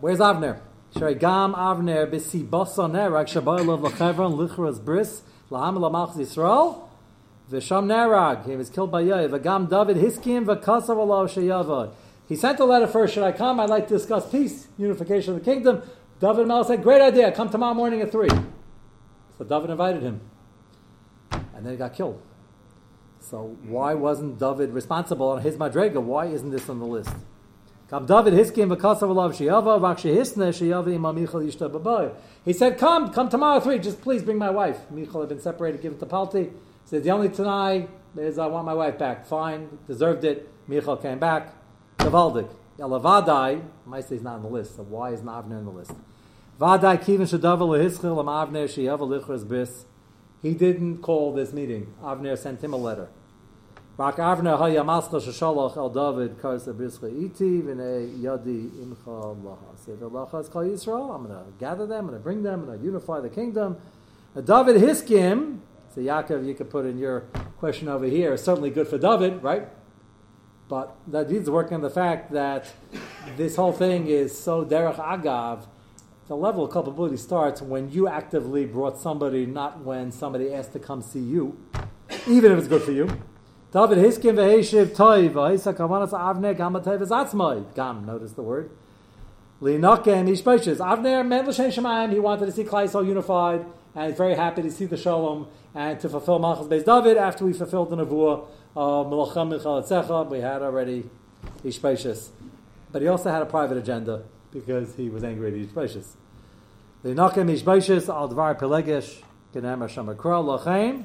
Where's 0.01 0.21
Avner? 0.21 0.61
Gam 0.95 1.55
Avner 1.55 2.07
b'si 2.09 2.49
basa 2.49 2.89
nereg 2.89 3.67
lov 3.67 3.81
lachevron 3.81 4.37
lichras 4.37 4.83
bris 4.85 5.23
laham 5.51 5.77
lamach 5.77 6.15
he 7.51 8.57
was 8.57 8.69
killed 8.69 8.91
by 8.91 9.03
Yoav. 9.03 9.31
V'gam 9.31 9.71
David 9.71 9.97
Hiskim 9.97 10.45
alav 10.45 11.29
sheyavad. 11.29 11.93
He 12.29 12.37
sent 12.37 12.61
a 12.61 12.65
letter 12.67 12.87
first, 12.87 13.15
should 13.15 13.23
I 13.23 13.33
come? 13.33 13.59
I'd 13.59 13.71
like 13.71 13.89
to 13.89 13.95
discuss 13.97 14.31
peace, 14.31 14.69
unification 14.77 15.35
of 15.35 15.43
the 15.43 15.51
kingdom. 15.51 15.81
David 16.21 16.49
Mel 16.49 16.65
said, 16.65 16.83
great 16.83 17.01
idea, 17.01 17.31
come 17.31 17.49
tomorrow 17.49 17.75
morning 17.75 18.01
at 18.01 18.11
3. 18.11 18.29
So 19.39 19.45
David 19.45 19.71
invited 19.71 20.03
him. 20.03 20.21
And 21.31 21.65
then 21.65 21.73
he 21.73 21.77
got 21.77 21.95
killed. 21.95 22.21
So 23.21 23.57
why 23.65 23.95
wasn't 23.95 24.39
David 24.39 24.73
responsible 24.73 25.29
on 25.29 25.43
his 25.43 25.57
madrega? 25.57 26.03
Why 26.03 26.27
isn't 26.27 26.51
this 26.51 26.69
on 26.69 26.81
the 26.81 26.87
list? 26.87 27.11
Come 27.89 28.05
David 28.07 28.35
Hiskim. 28.35 28.69
He 32.45 32.53
said, 32.53 32.79
come, 32.79 33.13
come 33.13 33.29
tomorrow 33.29 33.57
at 33.57 33.63
3, 33.63 33.79
just 33.79 34.01
please 34.03 34.23
bring 34.23 34.39
my 34.39 34.51
wife. 34.51 34.91
Michal 34.91 35.21
had 35.21 35.29
been 35.29 35.41
separated, 35.41 35.81
given 35.81 35.99
to 35.99 36.07
Palti. 36.07 36.45
He 36.45 36.51
said 36.85 37.05
the 37.05 37.11
only 37.11 37.29
Tanai 37.29 37.87
is 38.17 38.39
I 38.39 38.47
want 38.47 38.67
my 38.67 38.75
wife 38.75 38.99
back. 38.99 39.27
Fine, 39.27 39.79
deserved 39.87 40.25
it. 40.25 40.49
Michal 40.67 40.97
came 40.97 41.19
back. 41.19 41.55
Gavaldik. 41.99 42.51
Elavadai, 42.79 43.63
Maisa 43.89 44.13
is 44.13 44.23
not 44.23 44.37
on 44.37 44.43
the 44.43 44.49
list, 44.49 44.77
so 44.77 44.83
why 44.83 45.11
is 45.11 45.21
Avner 45.23 45.59
on 45.59 45.65
the 45.65 45.71
list? 45.71 45.93
He 46.61 46.67
didn't 50.55 50.99
call 51.03 51.33
this 51.33 51.53
meeting. 51.53 51.95
Avner 52.03 52.37
sent 52.37 52.65
him 52.65 52.73
a 52.73 52.77
letter. 52.77 53.09
Rak 53.97 54.17
Avner 54.17 54.59
sheshalach 54.59 55.77
el 55.77 55.91
David 55.91 56.33
iti 56.33 57.63
v'nei 57.63 58.19
yadi 58.19 58.71
imcha 58.71 60.41
is 60.41 60.49
kol 60.49 60.65
Yisrael. 60.65 61.15
I'm 61.15 61.27
going 61.29 61.39
to 61.39 61.45
gather 61.61 61.87
them. 61.87 62.07
I'm 62.07 62.07
going 62.09 62.19
to 62.19 62.25
bring 62.25 62.43
them. 62.43 62.61
I'm 62.61 62.67
going 62.67 62.79
to 62.81 62.85
unify 62.85 63.21
the 63.21 63.29
kingdom. 63.29 63.77
David 64.35 64.83
Hiskim, 64.83 65.61
so 65.95 66.01
Yaakov, 66.01 66.45
you 66.45 66.55
could 66.55 66.71
put 66.71 66.87
in 66.87 66.99
your 66.99 67.21
question 67.59 67.89
over 67.89 68.07
here. 68.07 68.33
It's 68.35 68.43
certainly 68.43 68.71
good 68.71 68.89
for 68.89 68.99
David, 68.99 69.45
right? 69.45 69.69
But 70.69 70.97
that 71.07 71.31
needs 71.31 71.49
working 71.49 71.77
on 71.77 71.83
the 71.83 71.91
fact 71.91 72.33
that 72.33 72.67
this 73.37 73.55
whole 73.55 73.73
thing 73.73 74.09
is 74.09 74.37
so 74.37 74.65
derech 74.65 74.97
agav. 74.97 75.67
The 76.29 76.37
level 76.37 76.67
of 76.67 76.71
culpability 76.71 77.17
starts 77.17 77.63
when 77.63 77.91
you 77.91 78.07
actively 78.07 78.67
brought 78.67 78.99
somebody, 78.99 79.47
not 79.47 79.83
when 79.83 80.13
somebody 80.13 80.53
asked 80.53 80.75
to 80.75 80.79
come 80.79 81.01
see 81.01 81.21
you, 81.21 81.57
even 82.27 82.53
if 82.53 82.59
it's 82.59 82.69
good 82.69 82.83
for 82.83 82.93
you. 82.93 83.07
David 83.73 83.97
hiskim 83.97 84.35
v'heshiv 84.35 84.89
toiv 84.89 85.31
v'hisa 85.31 85.73
kavanas 85.75 86.11
avner 86.11 86.55
gam 86.55 86.75
toiv 86.75 86.99
v'zatzmai. 86.99 87.75
Gam, 87.75 88.05
notice 88.05 88.33
the 88.33 88.43
word. 88.43 88.71
Linakem 89.63 90.29
ishpaishes. 90.29 90.77
Avner 90.77 91.27
meant 91.27 91.49
l'shem 91.49 91.71
shemayim. 91.71 92.13
He 92.13 92.19
wanted 92.19 92.45
to 92.45 92.53
see 92.53 92.65
Klal 92.65 93.07
unified 93.07 93.65
and 93.95 94.15
very 94.15 94.35
happy 94.35 94.61
to 94.61 94.71
see 94.71 94.85
the 94.85 94.99
shalom 94.99 95.47
and 95.75 95.99
to 95.99 96.11
fulfill 96.11 96.39
Malchus 96.39 96.67
Beis 96.67 96.85
David 96.85 97.17
after 97.17 97.47
we 97.47 97.55
fulfilled 97.55 97.89
the 97.89 97.97
nevuah 97.97 98.47
of 98.77 99.07
Melacham 99.07 99.49
Michal 99.49 100.25
We 100.27 100.41
had 100.41 100.61
already 100.61 101.09
Ishpacious. 101.65 102.31
But 102.93 103.01
he 103.01 103.09
also 103.09 103.31
had 103.31 103.41
a 103.41 103.47
private 103.47 103.79
agenda 103.79 104.25
because 104.53 104.95
he 104.97 105.09
was 105.09 105.25
angry 105.25 105.49
at 105.49 105.55
Ishpacious. 105.55 106.17
The 107.03 107.15
Nakim 107.15 107.49
Ishpacious 107.49 108.09
al 108.09 108.29
Dvar 108.29 108.59
Pelegish 108.59 109.23
Genem 109.55 109.81
Hashem 109.81 110.09
Akra 110.09 110.37
Lachem 110.37 111.05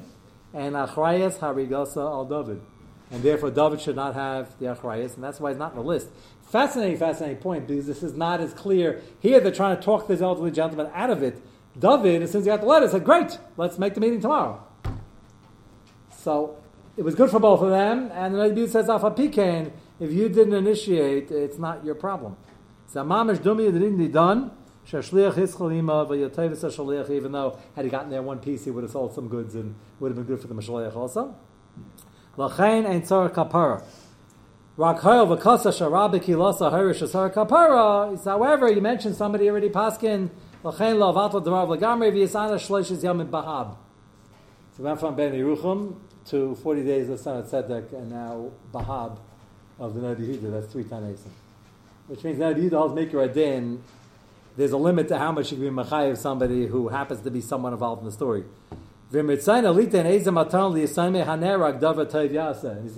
and 0.52 0.74
Achrayas 0.74 1.38
Harigasa 1.38 1.98
al 1.98 2.24
David. 2.24 2.60
And 3.10 3.22
therefore 3.22 3.50
David 3.50 3.80
should 3.80 3.96
not 3.96 4.14
have 4.14 4.58
the 4.58 4.66
Achrayas, 4.66 5.14
and 5.14 5.22
that's 5.22 5.38
why 5.38 5.50
he's 5.50 5.58
not 5.58 5.72
in 5.72 5.78
the 5.78 5.84
list. 5.84 6.08
Fascinating, 6.50 6.96
fascinating 6.96 7.36
point 7.36 7.66
because 7.66 7.86
this 7.86 8.02
is 8.02 8.14
not 8.14 8.40
as 8.40 8.52
clear. 8.54 9.02
Here 9.20 9.40
they're 9.40 9.52
trying 9.52 9.76
to 9.76 9.82
talk 9.82 10.08
this 10.08 10.20
elderly 10.20 10.50
gentleman 10.50 10.90
out 10.94 11.10
of 11.10 11.22
it 11.22 11.40
David, 11.78 12.22
as 12.22 12.30
soon 12.30 12.40
as 12.40 12.44
he 12.44 12.50
got 12.50 12.60
the 12.60 12.66
letter, 12.66 12.88
said, 12.88 13.04
Great, 13.04 13.38
let's 13.56 13.78
make 13.78 13.94
the 13.94 14.00
meeting 14.00 14.20
tomorrow. 14.20 14.62
So 16.16 16.56
it 16.96 17.02
was 17.02 17.14
good 17.14 17.30
for 17.30 17.40
both 17.40 17.60
of 17.60 17.70
them, 17.70 18.10
and 18.14 18.34
the 18.34 18.38
Nabi 18.38 18.68
says, 18.68 18.88
Afa 18.88 19.10
Pikain, 19.10 19.72
if 19.98 20.12
you 20.12 20.28
didn't 20.28 20.54
initiate, 20.54 21.30
it's 21.30 21.58
not 21.58 21.84
your 21.84 21.94
problem. 21.94 22.36
So 22.94 23.02
Mamish 23.02 23.38
Dumi 23.38 23.72
didn't 23.72 24.12
done. 24.12 24.52
Even 24.86 25.00
though 27.32 27.58
had 27.74 27.84
he 27.84 27.90
gotten 27.90 28.10
there 28.10 28.22
one 28.22 28.38
piece, 28.38 28.64
he 28.64 28.70
would 28.70 28.84
have 28.84 28.92
sold 28.92 29.12
some 29.12 29.26
goods 29.26 29.56
and 29.56 29.74
would 29.98 30.10
have 30.10 30.16
been 30.16 30.26
good 30.26 30.40
for 30.40 30.46
the 30.46 30.54
Mashaliach 30.54 30.94
also. 30.94 31.34
Lachain 32.36 32.86
ein 32.86 33.02
tzar 33.02 33.30
kapara. 33.30 33.82
Rakhail 34.78 35.36
v'kasa 35.36 35.72
sharabi 35.72 36.22
kilasa 36.22 36.70
harish 36.70 37.02
asar 37.02 37.30
kapara. 37.30 38.24
However, 38.24 38.70
you 38.70 38.80
mentioned 38.80 39.16
somebody 39.16 39.50
already 39.50 39.70
paskin 39.70 40.30
L'chein 40.62 40.96
lo 40.96 41.12
avato 41.12 41.44
derav 41.44 41.76
legamri 41.76 42.12
v'yisana 42.12 42.60
shloishes 42.60 43.02
yamim 43.02 43.28
bahab. 43.28 43.76
So 44.76 44.78
we 44.78 44.84
went 44.84 45.00
from 45.00 45.16
Ben 45.16 45.32
Yerucham 45.32 45.96
to 46.26 46.54
40 46.54 46.84
days 46.84 47.08
of 47.08 47.18
Sanat 47.18 47.50
Tzedek 47.50 47.92
and 47.92 48.10
now 48.10 48.52
Bahab 48.72 49.18
of 49.80 49.94
the 49.94 50.00
Nadi. 50.00 50.40
That's 50.48 50.72
three 50.72 50.84
Tanasim. 50.84 51.32
Which 52.06 52.22
means 52.22 52.38
Nadi 52.38 52.68
Yehuda 52.68 52.76
holds 52.76 52.94
Maker 52.94 53.22
Adin. 53.22 53.82
There's 54.56 54.72
a 54.72 54.76
limit 54.76 55.08
to 55.08 55.18
how 55.18 55.32
much 55.32 55.50
you 55.50 55.56
can 55.56 55.66
be 55.66 55.72
Machayev 55.82 56.16
somebody 56.18 56.66
who 56.66 56.88
happens 56.88 57.22
to 57.22 57.30
be 57.30 57.40
someone 57.40 57.72
involved 57.72 58.02
in 58.02 58.06
the 58.06 58.12
story. 58.12 58.44
If 59.10 59.16
you 59.16 59.24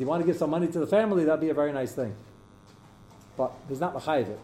want 0.07 0.23
to 0.23 0.27
give 0.27 0.37
some 0.37 0.51
money 0.51 0.69
to 0.69 0.79
the 0.79 0.87
family, 0.87 1.25
that'd 1.25 1.41
be 1.41 1.51
a 1.51 1.55
very 1.55 1.73
nice 1.73 1.93
thing. 1.93 2.15
But 3.37 3.53
he's 3.69 3.81
not 3.81 3.95
Machayev 3.95 4.29
it. 4.29 4.41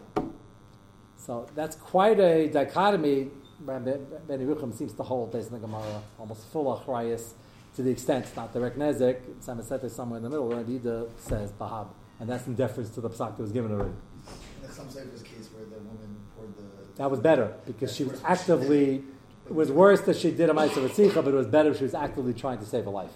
So 1.17 1.47
that's 1.55 1.75
quite 1.75 2.19
a 2.19 2.47
dichotomy. 2.47 3.31
Ben 3.59 3.83
Yerucham 4.27 4.73
seems 4.73 4.93
to 4.93 5.03
hold 5.03 5.31
based 5.31 5.51
on 5.51 5.61
the 5.61 5.67
Gemara, 5.67 6.01
almost 6.19 6.47
full 6.47 6.77
achrayas 6.77 7.33
to 7.75 7.81
the 7.81 7.89
extent 7.91 8.25
it's 8.25 8.35
not 8.35 8.53
direct 8.53 8.77
nezik. 8.77 9.19
Samasete 9.41 9.89
somewhere 9.89 10.17
in 10.17 10.23
the 10.23 10.29
middle. 10.29 10.47
Rabbi 10.49 10.71
Yehuda 10.71 11.09
says 11.17 11.51
bahab, 11.53 11.87
and 12.19 12.29
that's 12.29 12.45
in 12.47 12.55
deference 12.55 12.89
to 12.91 13.01
the 13.01 13.09
psak 13.09 13.37
that 13.37 13.41
was 13.41 13.51
given 13.51 13.71
already. 13.71 13.93
Some 14.73 14.89
sort 14.89 15.05
of 15.13 15.23
case 15.23 15.49
where 15.53 15.65
the 15.65 15.77
woman 15.83 16.17
poured 16.35 16.57
the. 16.57 16.63
That 16.95 17.11
was 17.11 17.19
better 17.19 17.53
because 17.65 17.95
she 17.95 18.03
was 18.03 18.21
actively. 18.25 19.03
It 19.45 19.53
was 19.53 19.71
worse 19.71 20.01
that 20.01 20.15
she 20.17 20.31
did 20.31 20.49
a 20.49 20.53
ma'aser 20.53 20.87
v'tzicha, 20.87 21.15
but 21.15 21.27
it 21.27 21.37
was 21.37 21.47
better 21.47 21.69
if 21.71 21.77
she 21.77 21.83
was 21.83 21.93
actively 21.93 22.33
trying 22.33 22.57
to 22.59 22.65
save 22.65 22.87
a 22.87 22.89
life. 22.89 23.11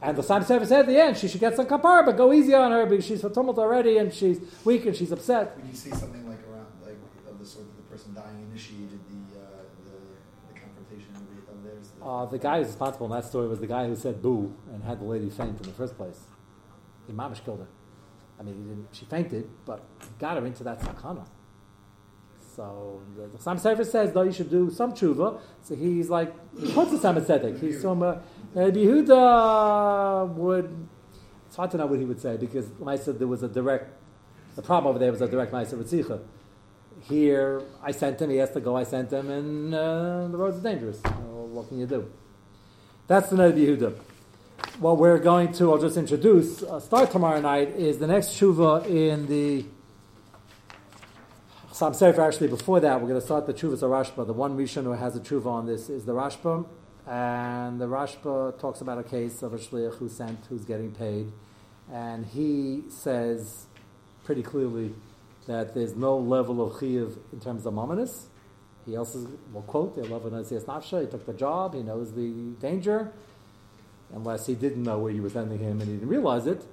And 0.00 0.16
the 0.16 0.22
Sam 0.22 0.42
Sefer 0.42 0.66
said 0.66 0.80
at 0.80 0.86
the 0.88 0.98
end, 1.00 1.16
she 1.16 1.28
should 1.28 1.40
get 1.40 1.54
some 1.54 1.66
kapar, 1.66 2.04
but 2.04 2.16
go 2.16 2.32
easy 2.32 2.54
on 2.54 2.72
her 2.72 2.84
because 2.86 3.06
she's 3.06 3.20
for 3.20 3.30
tumult 3.30 3.58
already 3.58 3.98
and 3.98 4.12
she's 4.12 4.40
weak 4.64 4.84
and 4.86 4.96
she's 4.96 5.12
upset. 5.12 5.56
When 5.56 5.68
you 5.68 5.76
see 5.76 5.90
something 5.90 6.28
like 6.28 6.40
around, 6.50 6.66
like 6.84 6.96
of 7.30 7.38
the 7.38 7.46
sort 7.46 7.66
that 7.66 7.76
the 7.76 7.82
person 7.94 8.12
dying 8.12 8.48
initiated 8.50 8.98
the 9.08 9.38
uh, 9.38 9.44
the, 9.84 10.54
the 10.54 10.58
confrontation 10.58 11.14
of, 11.14 11.22
the. 11.28 12.00
The, 12.00 12.04
Uh, 12.04 12.26
the 12.26 12.38
guy 12.38 12.58
who's 12.58 12.66
responsible 12.68 13.06
in 13.06 13.12
that 13.12 13.24
story 13.24 13.46
was 13.46 13.60
the 13.60 13.68
guy 13.68 13.86
who 13.86 13.94
said 13.94 14.20
boo 14.20 14.52
and 14.72 14.82
had 14.82 14.98
the 14.98 15.04
lady 15.04 15.30
faint 15.30 15.60
in 15.60 15.66
the 15.70 15.76
first 15.76 15.96
place. 15.96 16.18
He 17.06 17.12
mamish 17.12 17.44
killed 17.44 17.60
her. 17.60 17.68
I 18.42 18.44
mean, 18.44 18.56
he 18.56 18.62
didn't, 18.62 18.88
she 18.92 19.04
fainted, 19.04 19.48
but 19.64 19.84
got 20.18 20.36
her 20.36 20.44
into 20.44 20.64
that 20.64 20.80
sakana. 20.80 21.24
So 22.56 23.00
the, 23.16 23.38
Sam 23.38 23.56
Sefer 23.56 23.84
says, 23.84 24.12
though, 24.12 24.22
you 24.22 24.32
should 24.32 24.50
do 24.50 24.68
some 24.70 24.92
tshuva. 24.92 25.40
So 25.62 25.76
he's 25.76 26.10
like, 26.10 26.34
he 26.58 26.66
the 26.66 26.98
Sam 26.98 27.14
Tzedek. 27.14 27.60
He's 27.60 27.80
from, 27.80 28.02
uh, 28.02 28.16
Rabbi 28.54 28.78
Yehuda 28.78 30.28
would, 30.34 30.88
it's 31.46 31.54
hard 31.54 31.70
to 31.70 31.76
know 31.76 31.86
what 31.86 32.00
he 32.00 32.04
would 32.04 32.20
say 32.20 32.36
because 32.36 32.66
I 32.84 32.96
said 32.96 33.20
there 33.20 33.28
was 33.28 33.44
a 33.44 33.48
direct, 33.48 33.92
the 34.56 34.62
problem 34.62 34.90
over 34.90 34.98
there 34.98 35.12
was 35.12 35.20
a 35.20 35.28
direct 35.28 35.52
Ma'aser 35.52 35.80
Ritzicha. 35.80 36.20
Here, 37.02 37.62
I 37.80 37.92
sent 37.92 38.20
him, 38.20 38.30
he 38.30 38.36
has 38.38 38.50
to 38.50 38.60
go, 38.60 38.76
I 38.76 38.82
sent 38.82 39.12
him, 39.12 39.30
and 39.30 39.72
uh, 39.74 40.26
the 40.28 40.36
roads 40.36 40.58
are 40.58 40.62
dangerous. 40.62 41.00
Uh, 41.04 41.10
what 41.10 41.68
can 41.68 41.78
you 41.78 41.86
do? 41.86 42.10
That's 43.06 43.30
the 43.30 43.36
Rabbi 43.36 43.58
Yehuda. 43.58 43.98
What 44.82 44.98
we're 44.98 45.20
going 45.20 45.52
to, 45.52 45.70
I'll 45.70 45.78
just 45.78 45.96
introduce, 45.96 46.60
uh, 46.60 46.80
start 46.80 47.12
tomorrow 47.12 47.40
night, 47.40 47.68
is 47.76 47.98
the 47.98 48.08
next 48.08 48.30
tshuva 48.30 48.84
in 48.86 49.28
the 49.28 49.64
Sam 51.70 51.94
Sefer. 51.94 52.20
Actually, 52.20 52.48
before 52.48 52.80
that, 52.80 53.00
we're 53.00 53.06
going 53.06 53.20
to 53.20 53.24
start 53.24 53.46
the 53.46 53.54
Chuvas 53.54 53.84
of 53.84 53.92
Rashba. 53.92 54.26
The 54.26 54.32
one 54.32 54.58
Rishon 54.58 54.82
who 54.82 54.90
has 54.90 55.14
a 55.14 55.20
Chuva 55.20 55.46
on 55.46 55.66
this 55.66 55.88
is 55.88 56.04
the 56.04 56.14
Rashba. 56.14 56.66
And 57.06 57.80
the 57.80 57.86
Rashba 57.86 58.58
talks 58.58 58.80
about 58.80 58.98
a 58.98 59.04
case 59.04 59.44
of 59.44 59.54
a 59.54 59.56
shliach 59.56 59.98
who 59.98 60.08
sent, 60.08 60.46
who's 60.48 60.64
getting 60.64 60.90
paid. 60.90 61.30
And 61.92 62.26
he 62.26 62.82
says 62.88 63.66
pretty 64.24 64.42
clearly 64.42 64.96
that 65.46 65.76
there's 65.76 65.94
no 65.94 66.18
level 66.18 66.60
of 66.60 66.72
chiyuv 66.72 67.18
in 67.32 67.38
terms 67.38 67.66
of 67.66 67.74
mominus. 67.74 68.24
He 68.84 68.96
also 68.96 69.28
will 69.52 69.62
quote, 69.62 69.94
the 69.94 70.02
"They 70.02 70.08
love 70.08 70.22
nafsha." 70.24 71.02
He 71.02 71.06
took 71.06 71.24
the 71.24 71.34
job. 71.34 71.74
He 71.74 71.84
knows 71.84 72.14
the 72.14 72.32
danger, 72.60 73.12
unless 74.14 74.46
he 74.46 74.54
didn't 74.54 74.82
know 74.82 74.98
where 74.98 75.12
you 75.12 75.22
were 75.22 75.30
sending 75.30 75.58
him 75.58 75.80
and 75.80 75.88
he 75.88 75.94
didn't 75.94 76.08
realize 76.08 76.46
it. 76.46 76.64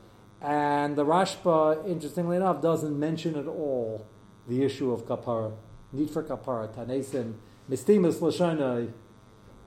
And 0.41 0.95
the 0.95 1.05
Rashba, 1.05 1.87
interestingly 1.87 2.37
enough, 2.37 2.61
doesn't 2.61 2.97
mention 2.97 3.35
at 3.35 3.47
all 3.47 4.05
the 4.47 4.63
issue 4.63 4.91
of 4.91 5.05
kapara, 5.05 5.53
need 5.91 6.09
for 6.09 6.23
kapara, 6.23 6.73
tanesim, 6.73 7.33
mistimus 7.69 8.19
lashonai. 8.19 8.91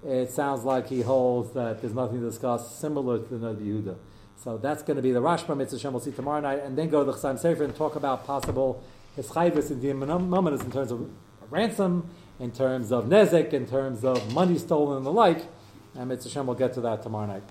It 0.04 0.30
sounds 0.30 0.64
like 0.64 0.88
he 0.88 1.02
holds 1.02 1.52
that 1.52 1.80
there's 1.80 1.94
nothing 1.94 2.20
to 2.20 2.26
discuss 2.26 2.76
similar 2.76 3.18
to 3.18 3.38
the 3.38 3.54
Nabi 3.54 3.66
Yehuda. 3.66 3.96
So 4.36 4.58
that's 4.58 4.82
going 4.82 4.96
to 4.96 5.02
be 5.02 5.12
the 5.12 5.22
Rashba 5.22 5.56
Mitzvah 5.56 5.78
Shem 5.78 5.92
we'll 5.92 6.00
see 6.00 6.10
tomorrow 6.10 6.40
night, 6.40 6.64
and 6.64 6.76
then 6.76 6.88
go 6.88 7.04
to 7.04 7.12
the 7.12 7.16
Chassam 7.16 7.40
Sofer 7.40 7.60
and 7.60 7.76
talk 7.76 7.94
about 7.94 8.26
possible 8.26 8.82
hischayvus 9.16 9.70
in 9.70 9.80
the 9.80 9.90
in 9.90 10.70
terms 10.72 10.90
of 10.90 11.08
ransom, 11.50 12.10
in 12.40 12.50
terms 12.50 12.90
of 12.90 13.04
nezek, 13.04 13.52
in 13.52 13.66
terms 13.66 14.04
of 14.04 14.32
money 14.32 14.58
stolen 14.58 14.96
and 14.96 15.06
the 15.06 15.12
like. 15.12 15.46
And 15.94 16.08
Mitzvah 16.08 16.30
Shem 16.30 16.46
will 16.46 16.54
get 16.54 16.72
to 16.74 16.80
that 16.80 17.02
tomorrow 17.02 17.26
night. 17.26 17.44